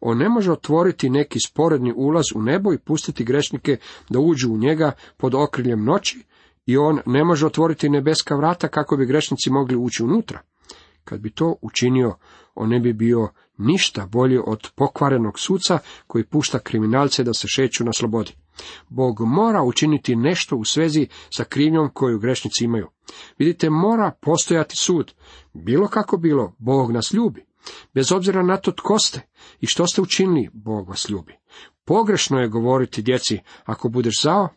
On 0.00 0.18
ne 0.18 0.28
može 0.28 0.52
otvoriti 0.52 1.10
neki 1.10 1.38
sporedni 1.46 1.92
ulaz 1.96 2.24
u 2.34 2.42
nebo 2.42 2.72
i 2.72 2.78
pustiti 2.78 3.24
grešnike 3.24 3.76
da 4.10 4.18
uđu 4.18 4.52
u 4.52 4.58
njega 4.58 4.92
pod 5.16 5.34
okriljem 5.34 5.84
noći 5.84 6.24
i 6.66 6.76
on 6.76 7.00
ne 7.06 7.24
može 7.24 7.46
otvoriti 7.46 7.88
nebeska 7.88 8.36
vrata 8.36 8.68
kako 8.68 8.96
bi 8.96 9.06
grešnici 9.06 9.50
mogli 9.50 9.76
ući 9.76 10.02
unutra. 10.02 10.40
Kad 11.04 11.20
bi 11.20 11.30
to 11.30 11.56
učinio, 11.62 12.14
on 12.54 12.68
ne 12.68 12.80
bi 12.80 12.92
bio 12.92 13.28
ništa 13.58 14.06
bolji 14.06 14.38
od 14.46 14.70
pokvarenog 14.74 15.38
suca 15.38 15.78
koji 16.06 16.24
pušta 16.24 16.58
kriminalce 16.58 17.24
da 17.24 17.34
se 17.34 17.46
šeću 17.48 17.84
na 17.84 17.92
slobodi. 17.92 18.32
Bog 18.88 19.20
mora 19.20 19.62
učiniti 19.62 20.16
nešto 20.16 20.56
u 20.56 20.64
svezi 20.64 21.06
sa 21.30 21.44
krivnjom 21.44 21.90
koju 21.94 22.18
grešnici 22.18 22.64
imaju. 22.64 22.88
Vidite, 23.38 23.70
mora 23.70 24.12
postojati 24.20 24.76
sud. 24.76 25.12
Bilo 25.52 25.88
kako 25.88 26.16
bilo, 26.16 26.52
Bog 26.58 26.92
nas 26.92 27.12
ljubi. 27.12 27.49
Bez 27.94 28.12
obzira 28.12 28.42
na 28.42 28.56
to 28.56 28.72
tko 28.72 28.98
ste 28.98 29.20
i 29.60 29.66
što 29.66 29.86
ste 29.86 30.00
učinili, 30.00 30.50
Bog 30.52 30.88
vas 30.88 31.08
ljubi. 31.08 31.36
Pogrešno 31.84 32.38
je 32.38 32.48
govoriti 32.48 33.02
djeci, 33.02 33.38
ako 33.64 33.88
budeš 33.88 34.22
zao, 34.22 34.48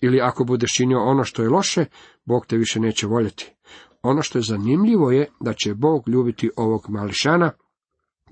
ili 0.00 0.20
ako 0.20 0.44
budeš 0.44 0.72
činio 0.72 1.02
ono 1.02 1.24
što 1.24 1.42
je 1.42 1.48
loše, 1.48 1.84
Bog 2.24 2.46
te 2.46 2.56
više 2.56 2.80
neće 2.80 3.06
voljeti. 3.06 3.54
Ono 4.02 4.22
što 4.22 4.38
je 4.38 4.42
zanimljivo 4.42 5.10
je 5.10 5.30
da 5.40 5.52
će 5.54 5.74
Bog 5.74 6.08
ljubiti 6.08 6.50
ovog 6.56 6.86
mališana, 6.88 7.50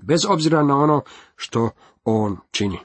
bez 0.01 0.19
obzira 0.29 0.63
na 0.63 0.77
ono 0.77 1.01
što 1.35 1.69
on 2.03 2.37
čini. 2.51 2.79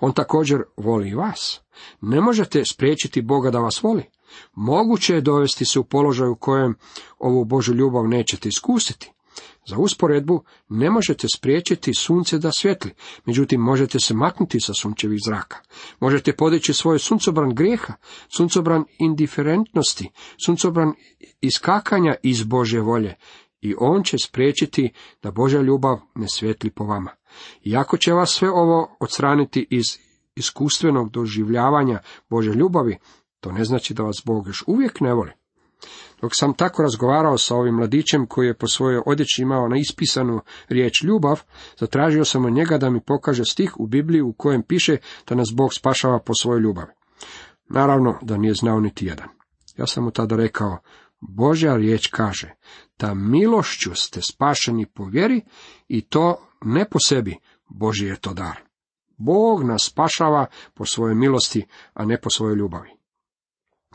On 0.00 0.12
također 0.12 0.62
voli 0.76 1.08
i 1.08 1.14
vas. 1.14 1.60
Ne 2.00 2.20
možete 2.20 2.64
spriječiti 2.64 3.22
Boga 3.22 3.50
da 3.50 3.58
vas 3.58 3.82
voli. 3.82 4.04
Moguće 4.52 5.14
je 5.14 5.20
dovesti 5.20 5.64
se 5.64 5.78
u 5.78 5.84
položaj 5.84 6.28
u 6.28 6.36
kojem 6.36 6.74
ovu 7.18 7.44
Božu 7.44 7.74
ljubav 7.74 8.08
nećete 8.08 8.48
iskusiti. 8.48 9.13
Za 9.68 9.76
usporedbu 9.78 10.44
ne 10.68 10.90
možete 10.90 11.26
spriječiti 11.34 11.94
sunce 11.94 12.38
da 12.38 12.52
svjetli, 12.52 12.94
međutim 13.24 13.60
možete 13.60 13.98
se 14.00 14.14
maknuti 14.14 14.60
sa 14.60 14.72
sunčevih 14.74 15.18
zraka. 15.26 15.56
Možete 16.00 16.36
podići 16.36 16.72
svoj 16.72 16.98
suncobran 16.98 17.54
grijeha, 17.54 17.92
suncobran 18.36 18.84
indiferentnosti, 18.98 20.10
suncobran 20.44 20.92
iskakanja 21.40 22.14
iz 22.22 22.44
Bože 22.44 22.80
volje 22.80 23.14
i 23.60 23.74
on 23.78 24.02
će 24.02 24.18
spriječiti 24.18 24.92
da 25.22 25.30
Božja 25.30 25.60
ljubav 25.60 26.00
ne 26.14 26.26
svjetli 26.28 26.70
po 26.70 26.84
vama. 26.84 27.10
Iako 27.62 27.96
će 27.96 28.12
vas 28.12 28.30
sve 28.30 28.50
ovo 28.50 28.96
odstraniti 29.00 29.66
iz 29.70 29.84
iskustvenog 30.36 31.10
doživljavanja 31.10 31.98
Bože 32.30 32.52
ljubavi, 32.52 32.98
to 33.40 33.52
ne 33.52 33.64
znači 33.64 33.94
da 33.94 34.02
vas 34.02 34.22
Bog 34.24 34.46
još 34.46 34.64
uvijek 34.66 35.00
ne 35.00 35.14
voli. 35.14 35.32
Dok 36.24 36.32
sam 36.34 36.54
tako 36.54 36.82
razgovarao 36.82 37.38
sa 37.38 37.56
ovim 37.56 37.74
mladićem 37.74 38.26
koji 38.26 38.46
je 38.46 38.54
po 38.54 38.66
svojoj 38.66 39.02
odjeći 39.06 39.42
imao 39.42 39.68
na 39.68 39.76
ispisanu 39.76 40.40
riječ 40.68 41.02
ljubav, 41.02 41.40
zatražio 41.78 42.24
sam 42.24 42.44
od 42.44 42.52
njega 42.52 42.78
da 42.78 42.90
mi 42.90 43.00
pokaže 43.00 43.44
stih 43.44 43.80
u 43.80 43.86
Bibliji 43.86 44.22
u 44.22 44.32
kojem 44.32 44.62
piše 44.62 44.96
da 45.28 45.34
nas 45.34 45.48
Bog 45.54 45.74
spašava 45.74 46.18
po 46.18 46.34
svojoj 46.34 46.60
ljubavi. 46.60 46.92
Naravno 47.68 48.18
da 48.22 48.36
nije 48.36 48.54
znao 48.54 48.80
niti 48.80 49.06
jedan. 49.06 49.28
Ja 49.76 49.86
sam 49.86 50.04
mu 50.04 50.10
tada 50.10 50.36
rekao, 50.36 50.78
Božja 51.20 51.76
riječ 51.76 52.06
kaže, 52.06 52.54
da 52.98 53.14
milošću 53.14 53.94
ste 53.94 54.22
spašeni 54.22 54.86
po 54.86 55.04
vjeri 55.04 55.40
i 55.88 56.00
to 56.00 56.48
ne 56.64 56.88
po 56.88 56.98
sebi, 57.06 57.36
Boži 57.68 58.06
je 58.06 58.16
to 58.16 58.34
dar. 58.34 58.60
Bog 59.16 59.64
nas 59.64 59.84
spašava 59.84 60.46
po 60.74 60.86
svojoj 60.86 61.14
milosti, 61.14 61.66
a 61.94 62.04
ne 62.04 62.20
po 62.20 62.30
svojoj 62.30 62.56
ljubavi. 62.56 63.03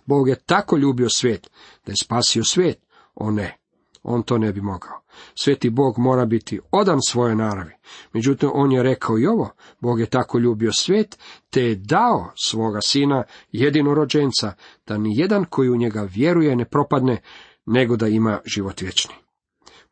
Bog 0.10 0.30
je 0.30 0.36
tako 0.46 0.78
ljubio 0.78 1.10
svijet, 1.10 1.50
da 1.86 1.92
je 1.92 1.96
spasio 2.04 2.44
svijet. 2.44 2.80
O 3.16 3.32
ne, 3.32 3.58
on 4.04 4.24
to 4.24 4.38
ne 4.38 4.54
bi 4.54 4.62
mogao. 4.62 5.02
Sveti 5.44 5.70
Bog 5.70 5.98
mora 5.98 6.26
biti 6.26 6.60
odan 6.72 7.00
svoje 7.08 7.36
naravi. 7.36 7.74
Međutim, 8.14 8.50
on 8.54 8.72
je 8.72 8.84
rekao 8.84 9.20
i 9.20 9.28
ovo, 9.28 9.50
Bog 9.80 10.00
je 10.00 10.06
tako 10.06 10.40
ljubio 10.40 10.72
svijet, 10.74 11.20
te 11.50 11.64
je 11.64 11.76
dao 11.76 12.32
svoga 12.46 12.80
sina 12.82 13.24
jedinorođenca, 13.52 14.54
da 14.88 14.98
ni 14.98 15.18
jedan 15.18 15.46
koji 15.50 15.70
u 15.70 15.78
njega 15.78 16.02
vjeruje 16.02 16.56
ne 16.56 16.66
propadne, 16.66 17.22
nego 17.66 17.96
da 17.96 18.08
ima 18.08 18.40
život 18.46 18.82
vječni. 18.82 19.16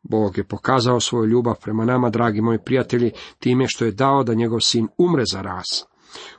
Bog 0.03 0.37
je 0.37 0.43
pokazao 0.43 0.99
svoju 0.99 1.25
ljubav 1.25 1.55
prema 1.61 1.85
nama, 1.85 2.09
dragi 2.09 2.41
moji 2.41 2.59
prijatelji, 2.65 3.11
time 3.39 3.65
što 3.67 3.85
je 3.85 3.91
dao 3.91 4.23
da 4.23 4.33
njegov 4.33 4.59
sin 4.59 4.87
umre 4.97 5.23
za 5.31 5.41
ras. 5.41 5.85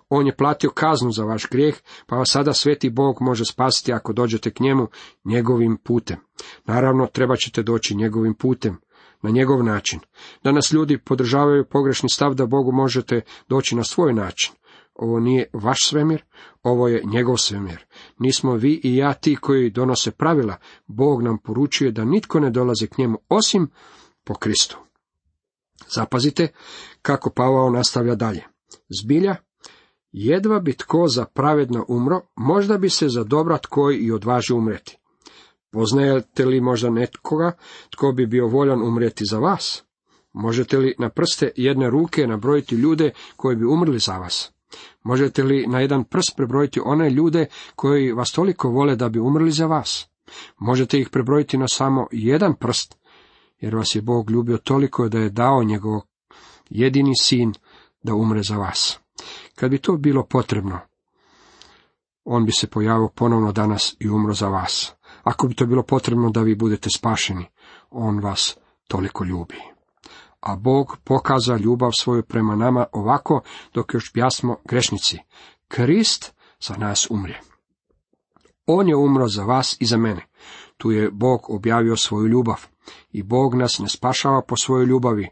On 0.08 0.26
je 0.26 0.36
platio 0.36 0.70
kaznu 0.70 1.12
za 1.12 1.24
vaš 1.24 1.48
grijeh, 1.50 1.76
pa 2.06 2.16
vas 2.16 2.30
sada 2.30 2.52
sveti 2.52 2.90
Bog 2.90 3.16
može 3.20 3.44
spasiti 3.44 3.92
ako 3.92 4.12
dođete 4.12 4.50
k 4.50 4.60
njemu 4.60 4.88
njegovim 5.24 5.76
putem. 5.84 6.16
Naravno, 6.64 7.06
treba 7.06 7.36
ćete 7.36 7.62
doći 7.62 7.94
njegovim 7.94 8.34
putem, 8.34 8.76
na 9.22 9.30
njegov 9.30 9.64
način. 9.64 10.00
Danas 10.44 10.72
ljudi 10.72 10.98
podržavaju 10.98 11.64
pogrešni 11.64 12.08
stav 12.08 12.34
da 12.34 12.46
Bogu 12.46 12.72
možete 12.72 13.20
doći 13.48 13.76
na 13.76 13.84
svoj 13.84 14.12
način. 14.12 14.54
Ovo 14.94 15.20
nije 15.20 15.50
vaš 15.52 15.78
svemir, 15.82 16.24
ovo 16.62 16.88
je 16.88 17.02
njegov 17.04 17.36
svemir. 17.36 17.86
Nismo 18.18 18.54
vi 18.54 18.80
i 18.84 18.96
ja 18.96 19.14
ti 19.14 19.36
koji 19.36 19.70
donose 19.70 20.10
pravila. 20.10 20.56
Bog 20.86 21.22
nam 21.22 21.38
poručuje 21.38 21.92
da 21.92 22.04
nitko 22.04 22.40
ne 22.40 22.50
dolazi 22.50 22.86
k 22.86 22.98
njemu 22.98 23.18
osim 23.28 23.70
po 24.24 24.34
Kristu. 24.34 24.78
Zapazite 25.94 26.48
kako 27.02 27.30
Pavao 27.30 27.70
nastavlja 27.70 28.14
dalje. 28.14 28.44
Zbilja, 29.02 29.36
jedva 30.12 30.60
bi 30.60 30.72
tko 30.72 31.08
za 31.08 31.24
pravedno 31.24 31.84
umro, 31.88 32.20
možda 32.36 32.78
bi 32.78 32.90
se 32.90 33.08
za 33.08 33.24
dobra 33.24 33.58
tko 33.58 33.90
i 33.90 34.12
odvaži 34.12 34.52
umreti. 34.52 34.98
Poznajete 35.70 36.44
li 36.44 36.60
možda 36.60 36.90
netkoga 36.90 37.52
tko 37.90 38.12
bi 38.12 38.26
bio 38.26 38.46
voljan 38.46 38.82
umreti 38.82 39.24
za 39.24 39.38
vas? 39.38 39.84
Možete 40.32 40.78
li 40.78 40.94
na 40.98 41.08
prste 41.08 41.50
jedne 41.56 41.90
ruke 41.90 42.26
nabrojiti 42.26 42.74
ljude 42.74 43.10
koji 43.36 43.56
bi 43.56 43.64
umrli 43.64 43.98
za 43.98 44.18
vas? 44.18 44.52
Možete 45.02 45.42
li 45.42 45.66
na 45.66 45.80
jedan 45.80 46.04
prst 46.04 46.36
prebrojiti 46.36 46.80
one 46.84 47.10
ljude 47.10 47.46
koji 47.74 48.12
vas 48.12 48.32
toliko 48.32 48.68
vole 48.68 48.96
da 48.96 49.08
bi 49.08 49.18
umrli 49.18 49.50
za 49.50 49.66
vas? 49.66 50.08
Možete 50.58 50.98
ih 50.98 51.08
prebrojiti 51.08 51.58
na 51.58 51.68
samo 51.68 52.06
jedan 52.12 52.54
prst, 52.54 52.98
jer 53.60 53.76
vas 53.76 53.94
je 53.94 54.02
Bog 54.02 54.30
ljubio 54.30 54.58
toliko 54.58 55.08
da 55.08 55.18
je 55.18 55.30
dao 55.30 55.64
njegov 55.64 56.00
jedini 56.70 57.12
sin 57.20 57.52
da 58.02 58.14
umre 58.14 58.42
za 58.42 58.56
vas. 58.56 58.98
Kad 59.58 59.70
bi 59.70 59.78
to 59.78 59.96
bilo 59.96 60.24
potrebno, 60.24 60.78
on 62.24 62.44
bi 62.44 62.52
se 62.52 62.66
pojavio 62.66 63.08
ponovno 63.08 63.52
danas 63.52 63.96
i 63.98 64.08
umro 64.08 64.34
za 64.34 64.48
vas. 64.48 64.92
Ako 65.22 65.48
bi 65.48 65.54
to 65.54 65.66
bilo 65.66 65.82
potrebno 65.82 66.30
da 66.30 66.42
vi 66.42 66.54
budete 66.54 66.90
spašeni, 66.90 67.46
on 67.90 68.20
vas 68.20 68.56
toliko 68.88 69.24
ljubi. 69.24 69.56
A 70.40 70.56
Bog 70.56 70.96
pokaza 71.04 71.56
ljubav 71.56 71.90
svoju 71.92 72.22
prema 72.22 72.56
nama 72.56 72.86
ovako, 72.92 73.40
dok 73.74 73.94
još 73.94 74.12
pjasmo 74.12 74.56
grešnici. 74.64 75.18
Krist 75.68 76.34
za 76.60 76.76
nas 76.76 77.10
umrije. 77.10 77.40
On 78.66 78.88
je 78.88 78.96
umro 78.96 79.28
za 79.28 79.44
vas 79.44 79.76
i 79.80 79.86
za 79.86 79.96
mene. 79.96 80.26
Tu 80.76 80.90
je 80.90 81.10
Bog 81.10 81.50
objavio 81.50 81.96
svoju 81.96 82.26
ljubav. 82.26 82.66
I 83.12 83.22
Bog 83.22 83.54
nas 83.54 83.78
ne 83.78 83.88
spašava 83.88 84.42
po 84.42 84.56
svojoj 84.56 84.86
ljubavi. 84.86 85.28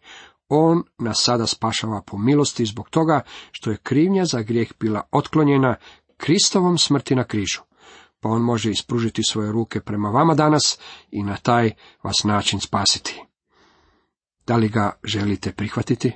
On 0.49 0.83
nas 0.99 1.17
sada 1.23 1.47
spašava 1.47 2.03
po 2.03 2.19
milosti 2.19 2.67
zbog 2.67 2.91
toga 2.91 3.21
što 3.51 3.71
je 3.71 3.77
krivnja 3.77 4.25
za 4.25 4.43
grijeh 4.43 4.69
bila 4.81 5.03
otklonjena 5.11 5.77
Kristovom 6.17 6.79
smrti 6.79 7.15
na 7.15 7.25
križu. 7.25 7.61
Pa 8.21 8.29
on 8.29 8.43
može 8.43 8.71
ispružiti 8.71 9.23
svoje 9.23 9.53
ruke 9.53 9.81
prema 9.81 10.09
vama 10.09 10.35
danas 10.35 10.79
i 11.11 11.23
na 11.23 11.37
taj 11.37 11.71
vas 12.03 12.25
način 12.25 12.61
spasiti. 12.61 13.23
Da 14.47 14.57
li 14.57 14.69
ga 14.69 14.99
želite 15.05 15.53
prihvatiti? 15.53 16.13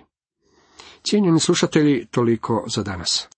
Cijenjeni 1.03 1.41
slušatelji, 1.41 2.07
toliko 2.07 2.65
za 2.67 2.83
danas. 2.83 3.29